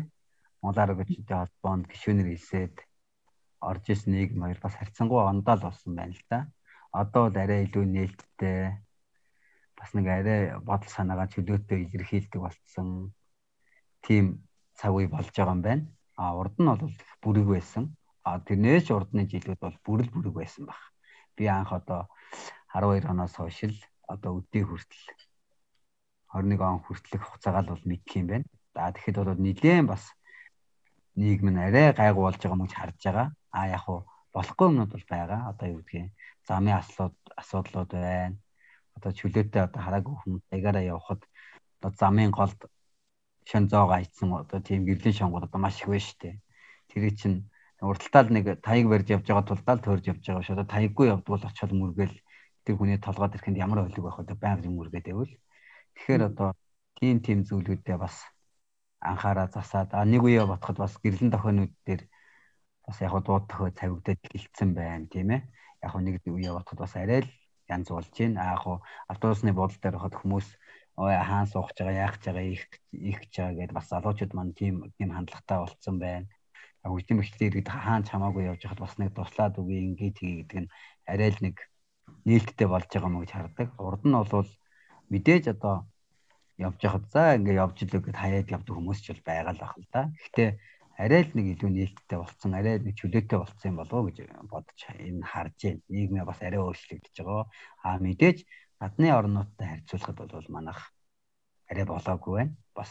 [0.60, 2.76] Монгол аргочтой холбоонд гишүүнээр хэлсээд
[3.60, 6.38] орж ирсэн нийгэм хоёр бас харьцангуй ондоо л болсон байна л да
[6.90, 8.58] одоо бол арай илүү нээлттэй
[9.78, 13.14] бас нэг арай бодол санаагаа чөлөөтэй илэрхийлдэг болсон
[14.02, 15.84] тийм цаг үе болж байгаа юм байна.
[16.16, 17.96] А урд нь бол бүрэг байсан.
[18.26, 20.80] А тэрнээс урдны жилүүд бол бүрэл бүрэг байсан баг.
[21.36, 22.10] Би анх одоо
[22.74, 25.04] 12 оноос хойш л одоо өдөө хүртэл
[26.34, 28.46] 21 он хүртэлх хугацаагаа бол мэдх юм байна.
[28.74, 30.04] За тэгэхэд бол нилээн бас
[31.16, 33.28] нийгэм нь арай гайгүй болж байгаа гэж харж байгаа.
[33.50, 35.40] А яг уу болохгүй юмнууд бол байгаа.
[35.50, 36.12] Одоо юу гэдгийг
[36.48, 38.36] замын асуудал асуудлууд байна.
[38.96, 41.22] Одоо чөлөөтэй одоо хараагүй хүн дагаараа явхад
[41.78, 42.60] одоо замын голд
[43.48, 46.36] шин зоогоо ийцэн одоо тийм гэрлийн шонгод одоо маш их байна шүү дээ.
[46.90, 47.38] Тэр чинь
[47.80, 50.54] урталтаал нэг таяг барьж явж байгаа тулдаал төрж явж байгаа шүү.
[50.56, 52.16] Одоо таяггүй явдвал очиод мөргөл
[52.64, 54.34] тэр хүний толгойд ирэхэд ямар өлөг байх вэ?
[54.36, 55.32] Байнга юм мөргээд байвал.
[55.96, 56.48] Тэгэхээр одоо
[57.00, 58.16] тийм тийм зүйлүүдээ бас
[59.00, 62.02] анхаараа засаад а нэг үе бодоход бас гэрлэн тохионууд дээр
[62.90, 65.42] бас яг дуудах тавигдаад гэлцсэн байна тийм ээ.
[65.86, 67.30] Яг нэг үе бодоход бас арай л
[67.70, 68.42] янз болж байна.
[68.42, 70.48] А яг автобусны буудлын дээр хот хүмүүс
[70.98, 74.32] ой хаан суух гэж байгаа яах гэж байгаа их их гэж байгаа гэдээ бас залуучууд
[74.34, 76.26] маань тийм тийм хандлагатай болцсон байна.
[76.82, 80.72] Үеийн мэтлээ иргэд хаан чамаагүй явж хахад бас нэг туслаад үгүй ингээд тгий гэдэг нь
[81.06, 81.56] арай л нэг
[82.26, 83.68] нээлттэй болж байгаа мó гэж хардаг.
[83.78, 84.50] Урд нь бол
[85.12, 85.86] мэдээж одоо
[86.58, 89.74] явж хахад за ингээд явж илүү гэд хаяад явдаг хүмүүс ч бол байгаа л байх
[89.78, 90.02] л да.
[90.10, 90.50] Гэхдээ
[91.00, 94.18] арай л нэг илүү нээлттэй болцсон, арай нэг чөлөөтэй болцсон юм болов уу гэж
[94.52, 95.80] бодож энэ харж байна.
[95.88, 97.46] Нийгмээ бас арай өөрчлөгдөж байгаа.
[97.88, 98.38] Аа мэдээж
[98.80, 100.80] гадны орнуудтай харьцуулахад бол манайх
[101.70, 102.54] арай болоогүй байна.
[102.76, 102.90] Бас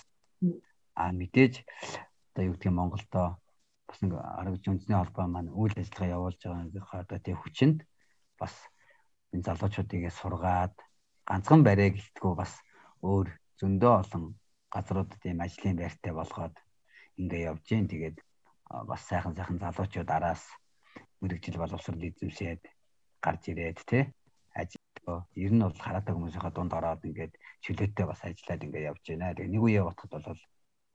[0.97, 1.53] аа мэдээж
[2.34, 3.38] одоо юу гэдгийг Монголдо
[3.88, 7.86] бас нэг арга үндэсний холбоо маань үйл ажиллагаа явуулж байгаа одоо тий хүчинд
[8.41, 8.53] бас
[9.34, 10.76] энэ залуучуудыг сургаад
[11.30, 12.53] ганцхан барай гэлтгүү бас
[13.05, 13.28] өөр
[13.60, 14.24] зөндөө олон
[14.74, 16.55] газруудад ийм ажлын байртай болгоод
[17.22, 18.18] ингээ явж гин тэгээд
[18.90, 20.44] бас сайхан сайхан залуучууд араас
[21.22, 22.62] мэрэгжил боловсрол эзэмшээд
[23.26, 24.04] гарч ирээд тий
[24.56, 24.82] ажил
[25.36, 29.36] ер нь бол хараатай хүмүүсийнхээ дунд ороод ингээд чөлөөтэй бас ажиллаад ингээд явж байна.
[29.36, 30.42] Тэгээ нэг үеэ бодоход бол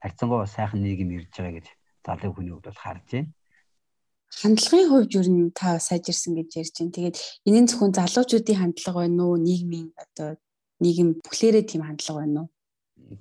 [0.02, 1.66] харьцангуй сайхан нийгэм ирж байгаа гэж
[2.06, 3.30] залуу хүний хувьд бол харж байна.
[4.40, 6.94] Хандлагын хувьд ер нь та сайжирсан гэж ярьж байна.
[6.96, 7.16] Тэгээд
[7.48, 9.36] энэ зөвхөн залуучуудын хандлага байна уу?
[9.38, 10.28] Нийгмийн одоо
[10.82, 12.48] нийгэм бүхлээрээ тийм хандлага байна уу?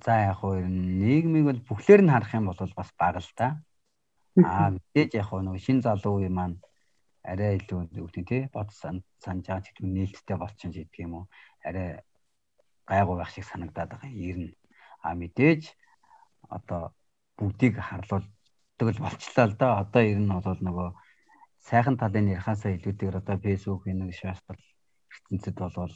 [0.01, 3.61] За яг хуу нийгмийг бол бүхлээр нь харах юм бол бас бага л да.
[4.39, 6.57] Аа мэдээж яг хуу нэг шин залуу үе маань
[7.23, 11.25] арай илүү үгтэй тий бод санаж байгаа гэдэг нээлттэй болчихсон гэдэг юм уу.
[11.67, 12.01] Арай
[12.89, 14.49] гайгүй байх шиг санагдаад байгаа юм.
[14.49, 14.49] Ирнэ.
[15.05, 15.63] Аа мэдээж
[16.49, 16.93] одоо
[17.37, 19.67] бүгдийг харлуулдаг л болчлаа л да.
[19.83, 20.89] Одоо ер нь бол нөгөө
[21.69, 24.73] сайхан талын ярихаасаа илүүтэйгээр одоо фэйсбүүк нэг шаардлагатай
[25.13, 25.93] ертөнцид бол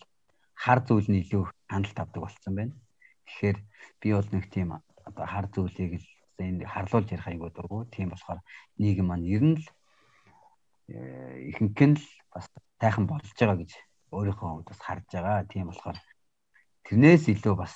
[0.64, 2.74] хар зүйл нь илүү хяналт авдаг болсон байна.
[3.28, 3.58] Тэгэхээр
[4.02, 4.70] би бол нэг тийм
[5.04, 6.08] одоо хар зүйлийг л
[6.40, 7.86] энэ харлуулж ярих айгуу дургу.
[7.92, 8.40] Тийм болохоор
[8.80, 9.66] нийгэм маань ер нь л
[10.90, 12.46] э, ихэнх нь л бас
[12.80, 13.72] тайхан болж байгаа гэж
[14.16, 15.50] өөрийнхөө хувьд бас харж байгаа.
[15.50, 15.98] Тийм болохоор
[16.88, 17.74] тэрнээс илүү бас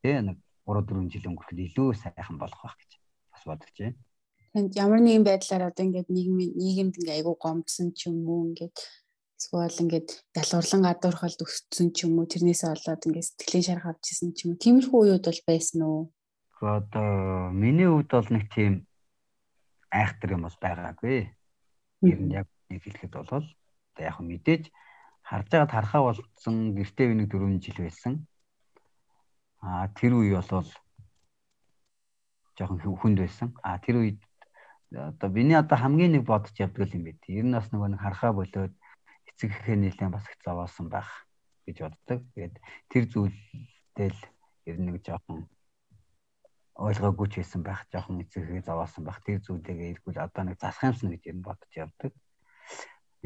[0.00, 2.90] тий нэг 3 4 жил өнгөрөхөд илүү сайхан болох байх гэж
[3.32, 3.98] бас бодож байна.
[4.54, 8.76] Тэнд ямар нэгэн байдлаар одоо ингээд нийгмийн нийгэмд ингээ айгуу гомдсон ч юм уу ингээд
[9.44, 10.08] эсвэл ингээд
[10.40, 14.62] ялгуурлан гадуурхалд өссөн ч юм уу тэрнээсээ болоод ингээд сэтгэлийн шарх авчихсан ч юм уу
[14.64, 16.00] тиймэрхүү үеуд бол байсан уу?
[16.64, 18.88] Одоо миний хувьд бол нэг тийм
[19.92, 21.28] айхтар юм бол байгаагүй.
[22.08, 23.44] Ер нь яг нэг хэлэхэд бол
[24.00, 24.72] яг мэдээж
[25.28, 28.14] харж байгаад харахаа болсон гэртээ би нэг 4 жил байсан.
[29.60, 30.68] Аа тэр үе бол
[32.56, 33.52] жоохон хүнд байсан.
[33.60, 34.20] Аа тэр үед
[34.88, 37.20] одоо миний одоо хамгийн нэг бодож явдаг юм байт.
[37.28, 38.72] Ер нь бас нөгөө нэг харахаа болоод
[39.34, 41.10] эцэг эхээ нэлээд бас их зовоосон байх
[41.66, 42.20] гэж боддог.
[42.38, 42.56] Тэгээд
[42.86, 44.20] тэр зүйлдээ л
[44.70, 45.50] ер нь нэг жоохон
[46.78, 49.18] ойлгоогүй ч байсан байх, жоохон эцэг эхээ зовоосон байх.
[49.26, 52.12] Тэр зүйлээгээ эргүүл одоо нэг засах юмсан гэж ер нь бодож явдаг.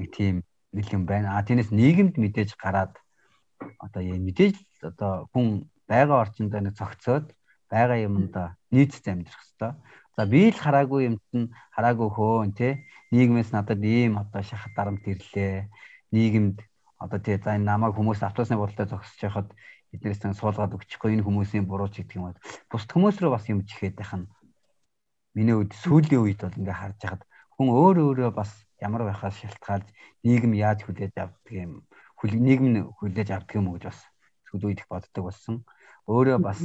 [0.01, 0.37] Нэг тийм
[0.73, 1.37] нэг юм байна.
[1.37, 2.97] А тиймээс нийгэмд мэдээж гараад
[3.77, 7.27] одоо яа мэдээж одоо хүн байгаа орчиндөө нэг цогцоод
[7.69, 9.77] байгаа юмдаа нийцтэй амьдрах хэвээр.
[10.17, 12.73] За би л хараагүй юмд нь хараагүй хөөн тий
[13.15, 15.69] нийгмээс надад ийм одоо шахах дарамт ирлээ
[16.15, 16.59] нийгэмд
[16.99, 19.49] одоо тий за энэ намайг хүмүүс автобусны бодлоо зогсож байхад
[19.95, 22.37] эднээс нь суулгаад өгчихгүй энэ хүмүүсийн буруу ч гэдэг юм уу.
[22.69, 24.27] Бус хүмүүс рүү бас юм чихээд байх нь
[25.37, 27.23] миний үед сүүлийн үед бол ингээ харж байхад
[27.57, 28.51] хүн өөр өөрөө бас
[28.83, 29.87] ямар байхаас шалтгаалж
[30.27, 31.73] нийгэм яаж хүлээж авдаг юм
[32.19, 34.01] хүл нийгэм хүлээж авдаг юм уу гэж бас
[34.51, 35.57] сүүлийн үед их боддог болсон.
[36.11, 36.61] Өөрөө бас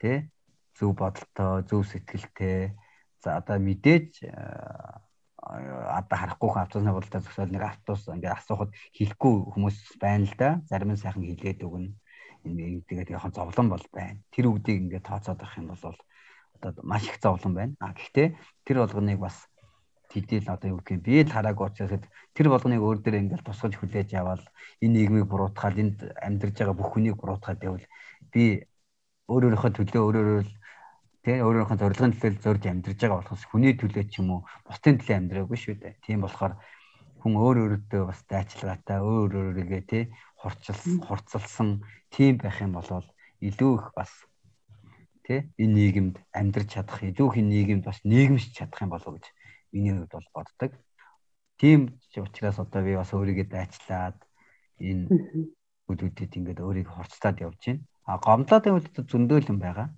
[0.00, 0.30] тий
[0.76, 2.76] зөв бодолтой, зөв сэтгэлтэй
[3.22, 4.24] за одоо мэдээж
[5.46, 10.48] одоо харахгүй хүн автобусны бодлоо зөксөөл нэг автобус ингээ асуухад хэлэхгүй хүмүүс байна л да.
[10.66, 11.94] Зарим нь сайхан хэлээд өгнө.
[12.46, 14.18] Энэ тэгээд яхан зовлон бол байна.
[14.34, 15.98] Тэр үгдийг ингээ тооцоод авах юм бол
[16.58, 17.74] одоо маш их зовлон байна.
[17.78, 18.34] А гэхдээ
[18.66, 19.46] тэр болгоныг бас
[20.10, 22.02] тэдэл одоо юу гэх юм би л хараагүй учраас
[22.34, 24.42] тэр болгоныг өөр дээр ингээл тусгаж хүлээж аваад
[24.82, 27.86] энэ нийгмийг буруутгаад энд амьдарж байгаа бүх хүнийг буруутгаад байвал
[28.32, 28.66] би
[29.26, 30.46] өөр өөрийнхөө төлөө өөр өөр
[31.26, 35.16] тий өөрийнхөө зорилгын төлөө зорж амьдарч байгаа болохоос хүний төлөө ч юм уу бусдын төлөө
[35.18, 35.98] амьдраагүй шүү дээ.
[36.06, 36.54] Тийм болохоор
[37.18, 40.02] хүн өөр өөртөө бас дайчилгаатай өөр өөрийгөө тий
[40.38, 41.68] хурцлсан хурцлсан
[42.14, 43.02] тийм байх юм бол
[43.42, 44.12] илүү их бас
[45.26, 49.26] тий энэ нийгэмд амьдрч чадах илүү их нийгэмд бас нийгэмш чадах юм болов гэж
[49.74, 50.72] миний хувьд бол боддог.
[51.58, 54.18] Тийм учраас одоо би бас өөрийгөө дайчлаад
[54.78, 55.10] энэ
[55.90, 57.82] үдүүдэд ингээд өөрийгөө хурцлаад явж байна.
[58.06, 59.90] А гомдлоод байвал зөндөө юм байгаа.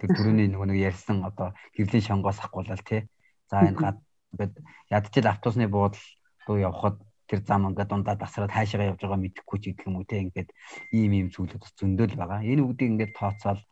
[0.00, 3.06] Тэр түрүүний нөгөө нэг ярьсан одоо гэрлийн шонгоос ахгуулал тий.
[3.50, 3.98] За энэ гад
[4.34, 4.54] ингээд
[4.90, 6.02] ядчил автобусны буудал
[6.46, 10.06] руу явхад тэр зам ингээд дундаа тасраад хайшаага явж байгаа мэдэхгүй ч гэх юм уу
[10.08, 10.50] те ингээд
[10.92, 12.42] ийм ийм зүйлүүд зөндөл байгаа.
[12.42, 13.62] Энэ үгдийг ингээд тооцоол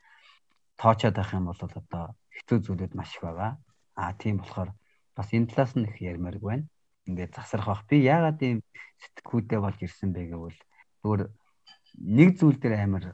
[0.81, 3.53] тоочоод байх юм бол одоо хэцүү зүйлүүд маш их байгаа.
[3.99, 4.71] Аа тийм болохоор
[5.17, 6.65] бас энэ талаас нь их ярмаарг байна.
[7.07, 7.83] Ингээд засрах бах.
[7.91, 8.59] Би яагаад ийм
[9.03, 10.61] сэтгхүүдээ болж ирсэн бэ гэвэл
[11.03, 11.23] зүгээр
[11.99, 13.05] нэг зүйл дээр амар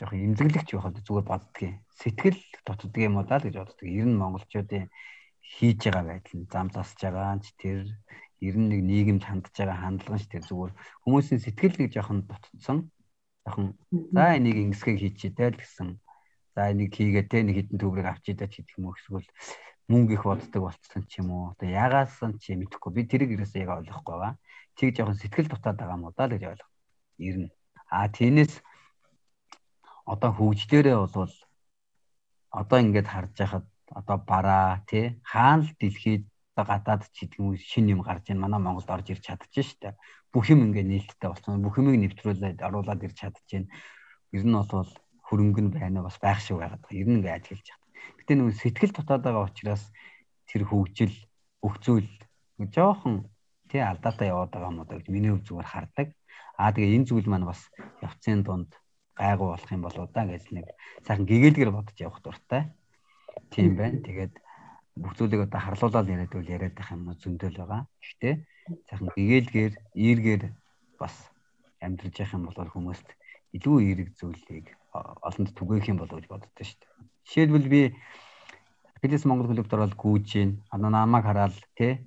[0.00, 1.76] жоохон имзэглэгч байхад зүгээр боддгийн.
[2.00, 3.84] Сэтгэл дутдаг юм уу даа гэж боддог.
[3.84, 4.88] Ер нь монголчуудын
[5.44, 7.78] хийж байгаа байдал нь зам засж байгаа ч тэр
[8.40, 10.72] ер нь нэг нийгэмд хандж байгаа хандлага нь тэр зүгээр
[11.04, 12.78] хүмүүсийн сэтгэл нэг жоохон дутцсан.
[13.44, 13.66] Жоохон
[14.16, 15.88] за энийг ингэсгээ хийчихээ л гэсэн.
[16.56, 19.28] За энийг хийгээ те нэг хитэн төгрөг авчидаа ч гэдэг юм уу эсвэл
[19.92, 21.52] мөнгө их боддог болцсон ч юм уу.
[21.52, 22.90] Одоо ягаасан ч мэдэхгүй.
[22.96, 24.34] Би тэрийг ерөөсөө яг ойлгохгүй байгаа.
[24.78, 26.70] Тийг жоохон сэтгэл дутаад байгаа юм уу даа л гэж ойлгоо.
[27.20, 27.50] Ер нь.
[27.90, 28.62] А тийнээс
[30.06, 31.34] одоо хөгжлөөрээ бол
[32.50, 36.24] одоо ингээд харж байхад одоо бараа тий хаана л дэлхийд
[36.60, 39.96] гадаад ч гэдэг юм шин юм гарч ийн манай Монголд орж ирч чадчих штэ
[40.32, 43.66] бүх юм ингээд нээлттэй болсон бүх юмыг нэвтрүүлээд оруулаад ирч чадчих.
[44.30, 44.90] Ер нь бол
[45.26, 46.86] хөрөнгө нь байна бас байх шиг байгаад.
[46.94, 47.90] Ер нь ингээд ажиглаж байгаа.
[48.18, 49.82] Гэтэ нэг сэтгэл дутаад байгаа учраас
[50.46, 51.14] тэр хөгжил
[51.82, 52.10] зүйл
[52.70, 53.26] жоохон
[53.66, 56.08] тий алдаатай яваад байгаа юм уу гэж миний өв зүгээр хардаг.
[56.54, 57.66] Аа тэгээ энэ зүйл маань бас
[57.98, 58.70] явцын дунд
[59.20, 60.66] гайгүй болох юм болоо да гэж нэг
[61.04, 62.72] сайхан гэгээлгэр бодож явах дуртай.
[63.52, 64.00] Тийм байна.
[64.00, 64.34] Тэгээд
[64.96, 67.82] бүх зүйлийг одоо харлуулаад яриад бол яриад байх юм зөндөл байгаа.
[68.00, 68.34] Гэхдээ
[68.88, 70.42] сайхан гэгээлгээр ийргээр
[70.96, 71.14] бас
[71.84, 73.08] амьдрж явах юм бол хүмүүст
[73.56, 74.66] илүү эерэг зүйлийг
[74.96, 76.90] олонд түгээх юм болов гэж боддоо шүү дээ.
[77.28, 77.82] Жишээлбэл би
[79.00, 80.50] Филис Монгол клубт ороод гүйж гин.
[80.72, 82.04] Намайг хараад тий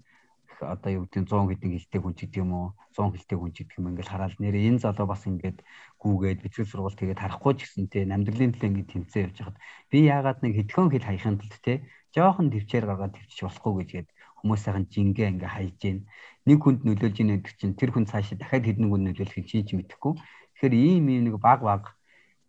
[0.61, 3.57] одоо юу гэдэг 100 хэдэн хилтэй хүн ч гэдэг юм уу 100 хилтэй хүн ч
[3.63, 5.59] гэдэг юм ингээл хараад нэрээ энэ залуу бас ингээд
[6.03, 9.57] гүүгээд бичиг сургалт тэгээд харахгүй ч гэсэн те намдралын төлөө ингээд тэмцээ явж хахад
[9.91, 11.73] би яагаад нэг хэдхэн хил хаяхын тулд те
[12.11, 14.09] жоохон төвчээр гаргаад төвчж болохгүй гэжгээд
[14.43, 15.97] хүмүүс сайхан жингээ ингээ хайж гин
[16.47, 19.69] нэг хүнд нөлөөлж ийн гэдэг чинь тэр хүн цаашаа дахиад хэдэн хүн нөлөөлөхийг чи ч
[19.79, 21.83] мэдэхгүй тэгэхээр ийм ийм нэг баг баг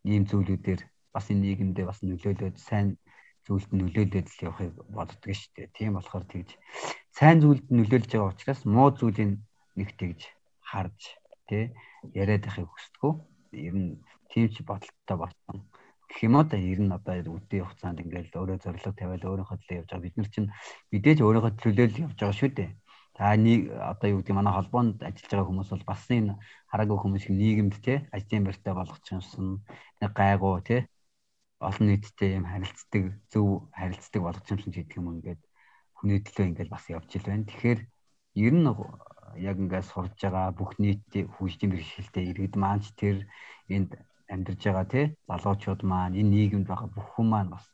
[0.02, 0.80] ийм зүйлүүдээр
[1.14, 2.98] бас энэ нийгэмдээ бас нөлөөлөд сайн
[3.46, 5.74] зүйлд нөлөөлөд л явахыг боддог шүү дээ.
[5.76, 6.50] Тийм болохоор тэгж
[7.12, 9.38] сайн зүйлд нөлөөлж байгаа учраас муу зүйлийг
[9.78, 10.20] нэг тэгж
[10.64, 11.00] харж
[11.48, 11.64] тий
[12.16, 13.14] яриад байхыг хүсдэг.
[13.54, 13.90] Ер нь
[14.30, 15.56] тийм ч бодолтой болсон.
[16.08, 19.90] Гэх юм да ер нь одоо үдийн хугацаанд ингээл өөрөө зорилго тавиал өөрийнхөө төлөө явж
[19.90, 20.04] байгаа.
[20.06, 20.52] Бид нар чинь
[20.92, 22.70] мэдээж өөрийнхөө төлөөл явж байгаа шүү дээ.
[23.14, 26.34] Та нэг одоо юу гэдэг манай холбоонд ажиллаж байгаа хүмүүс бол бас энэ
[26.70, 29.62] хараагүй хүмүүс нийгэмд тий ажлын байртаа болгочихсон
[30.02, 30.80] нэг гайгүй тий
[31.62, 35.42] олон нийттэй юм харилцдаг зөв харилцдаг болгочихсон гэдэг юм ингээд
[35.94, 37.46] хүний төлөө ингээд бас явж ил байна.
[37.46, 37.80] Тэгэхээр
[38.34, 38.66] ер нь
[39.38, 43.16] яг ингээд сурж байгаа бүх нийтийн хүүхдийн бэрхшээлтэй иргэд маань ч тэр
[43.68, 43.90] энд
[44.32, 47.66] амьдарж байгаа тий залуучууд маань энэ нийгэмд байгаа бүх хүн маань бас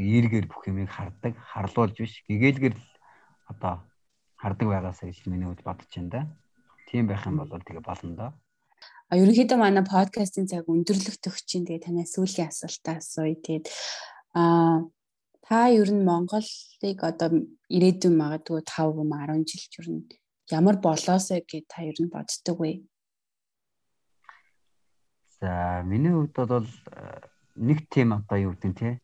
[0.00, 2.74] эргээр бүх юмыг хардаг, харлуулж биш гэгээлгэр
[3.52, 3.84] одоо
[4.40, 6.22] хардаг байгаасаа гэж миний хувьд бодож байна да.
[6.88, 8.30] Тийм байх юм бол тэгээ болно доо.
[9.10, 13.36] А ерөнхийдөө манай подкастын цаг өндөрлөх төгчийн тэгээ танаас сүүлийн асуултаа асууя.
[13.36, 13.66] Тэгээд
[14.32, 14.86] а
[15.44, 17.28] та ер нь Монголыг одоо
[17.68, 20.02] ирээдүйн магадгүй 5 10 жил ч ер нь
[20.50, 22.82] ямар болоосоо гэж та ер нь боддог вэ?
[25.40, 27.20] За миний хувьд бол э,
[27.56, 29.00] нэг тийм одоо юу гэдэг те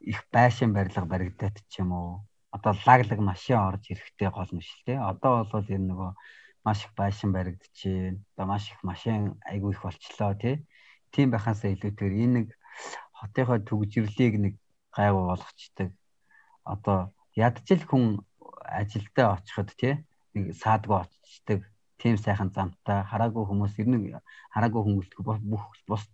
[0.00, 2.24] их байшин барилга баригдаад ч юм уу
[2.54, 4.98] одоо лаглаг машин орж ирэхтэй гол нь шүү дээ.
[5.10, 6.10] Одоо бол ер нөгөө
[6.64, 8.16] маш их байшин баригдчихээн.
[8.34, 10.64] Одоо маш их машин айгүй их болчлоо тий.
[11.12, 12.48] Тийм байхаасаа илүүтэйгээр энэ нэг
[13.18, 14.54] хотынхоо төгжрлийг нэг
[14.96, 15.90] гайгүй болгочдөг.
[16.64, 16.98] Одоо
[17.34, 18.04] ядчил хүн
[18.64, 20.06] ажилдаа очиход нэг
[20.62, 21.60] саадгүй очдог.
[22.00, 24.12] Тийм сайхан замтай хараагүй хүмүүс ер нь
[24.54, 25.12] хараагүй хүмүүст
[25.52, 26.04] бүх бус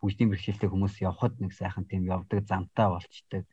[0.00, 3.44] хөгжлийн бэрхшээлтэй хүмүүс явхад нэг сайхан тийм явдаг замтай болчдөг.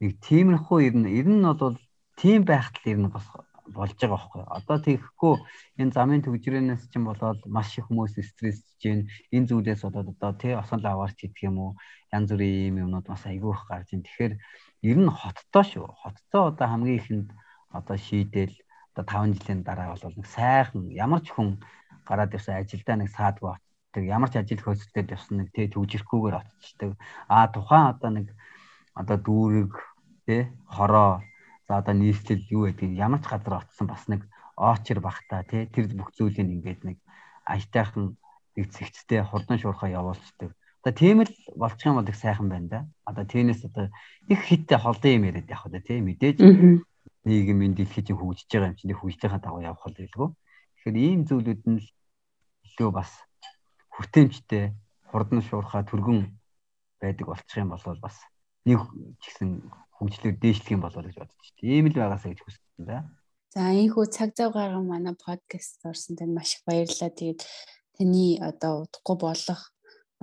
[0.00, 1.76] Нэг тиймэрхүү ер нь ер нь бол
[2.20, 3.26] тийм байхад л ер нь бас
[3.72, 4.42] болж байгаа байхгүй.
[4.44, 5.34] Одоо тэгэхгүй
[5.80, 10.52] энэ замын төгжрэнээс чинь болоод маш их хүмүүс стрессж гин энэ зүйлээс болоод одоо тий
[10.52, 11.70] осон лаварч идэх юм уу
[12.12, 14.04] янз бүрийн юм юмнууд бас айгүй их гарч ин.
[14.04, 14.34] Тэгэхээр
[14.92, 15.88] ер нь хоттой шүү.
[15.96, 17.28] Хоттой одоо хамгийн ихэнд
[17.72, 18.52] одоо шийдэл
[18.94, 21.58] одоо 5 жилийн дараа бол нэг сайхан ямар ч хүн
[22.06, 24.04] гараад ирсэн ажилдаа нэг саадгүй очдог.
[24.06, 26.94] Ямар ч ажил хөөцөлтөд явсан нэг тий төгжрөхгүйгээр очдог.
[27.28, 28.26] А тухайн одоо нэг
[28.94, 29.72] одоо дүүрэг
[30.24, 31.20] тий хороо
[31.68, 35.88] За одоо нийслэл юу гэдэг ямар ч газар очсон бас нэг оочер багтаа тий тэр
[35.96, 36.98] бүх зүйлийг ингээд нэг
[37.48, 38.20] аятайхан
[38.56, 40.52] нэг зэгцтэй хурдан шуурхаа явуулцдаг.
[40.84, 42.80] Одоо тийм л болчих юм бол их сайхан байна да.
[43.08, 43.88] Одоо тэнэс одоо
[44.28, 46.36] их хиттэй холдон юм яриад явах да тий мэдээж
[47.24, 50.28] нийгмийн дэлхий чинь хөгжиж байгаа юм чинь хөгжиж байгаа дагуу явах л байлгүй.
[50.76, 51.80] Тэгэхээр ийм зүйлүүд нь
[52.68, 53.10] илүү бас
[53.94, 54.64] хүртээмжтэй
[55.08, 56.20] хурдан шуурхаа түргэн
[57.00, 58.16] байдаг болчих юм бол бас
[58.68, 58.80] нэг
[59.20, 59.50] ч гэсэн
[59.96, 61.72] хөгжлөөр дээшлэх юм болоо гэж бодож байна.
[61.72, 63.04] Ийм л байгаасаа гэж хүссэн да.
[63.54, 67.10] За ийхүү цаг зав гарган манай подкаст орсон танд маш их баярлалаа.
[67.14, 67.40] Тэгээд
[67.94, 69.60] таны одоо удахгүй болох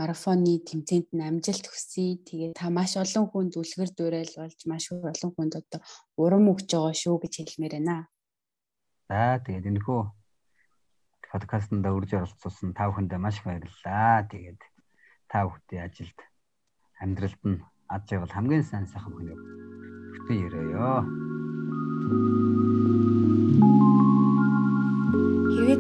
[0.02, 2.18] марафоны тэмцээнд нь амжилт хүсье.
[2.26, 5.80] Тэгээд та маш олон хүнд үлгэр дуурайл болж маш олон хүнд одоо
[6.18, 8.10] урам өгч байгаа шүү гэж хэлмээр байна.
[9.06, 10.02] За тэгээд энэхүү
[11.30, 14.26] подкастт урьж оролцуулсан та бүхэндээ маш их баярлалаа.
[14.26, 14.62] Тэгээд
[15.30, 16.20] та бүхний ажилд
[16.98, 17.62] амьдралд нь
[17.94, 19.40] ад жаргал хамгийн сайн сайхан хүнийг
[20.18, 20.90] бүтэн өрөөё.
[22.02, 22.41] Хэвээ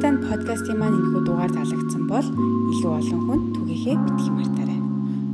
[0.01, 2.27] танд подкастын маань энэхүү дугаар таалагдсан бол
[2.73, 4.79] илүү олон хүнд түгээхээ битгий мартаарай.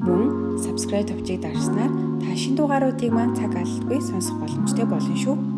[0.04, 0.24] Мөн
[0.64, 5.57] subscribe товчийг дарснаар та шинэ дугааруудыг маань цаг алдалгүй сонсох боломжтой болно шүү.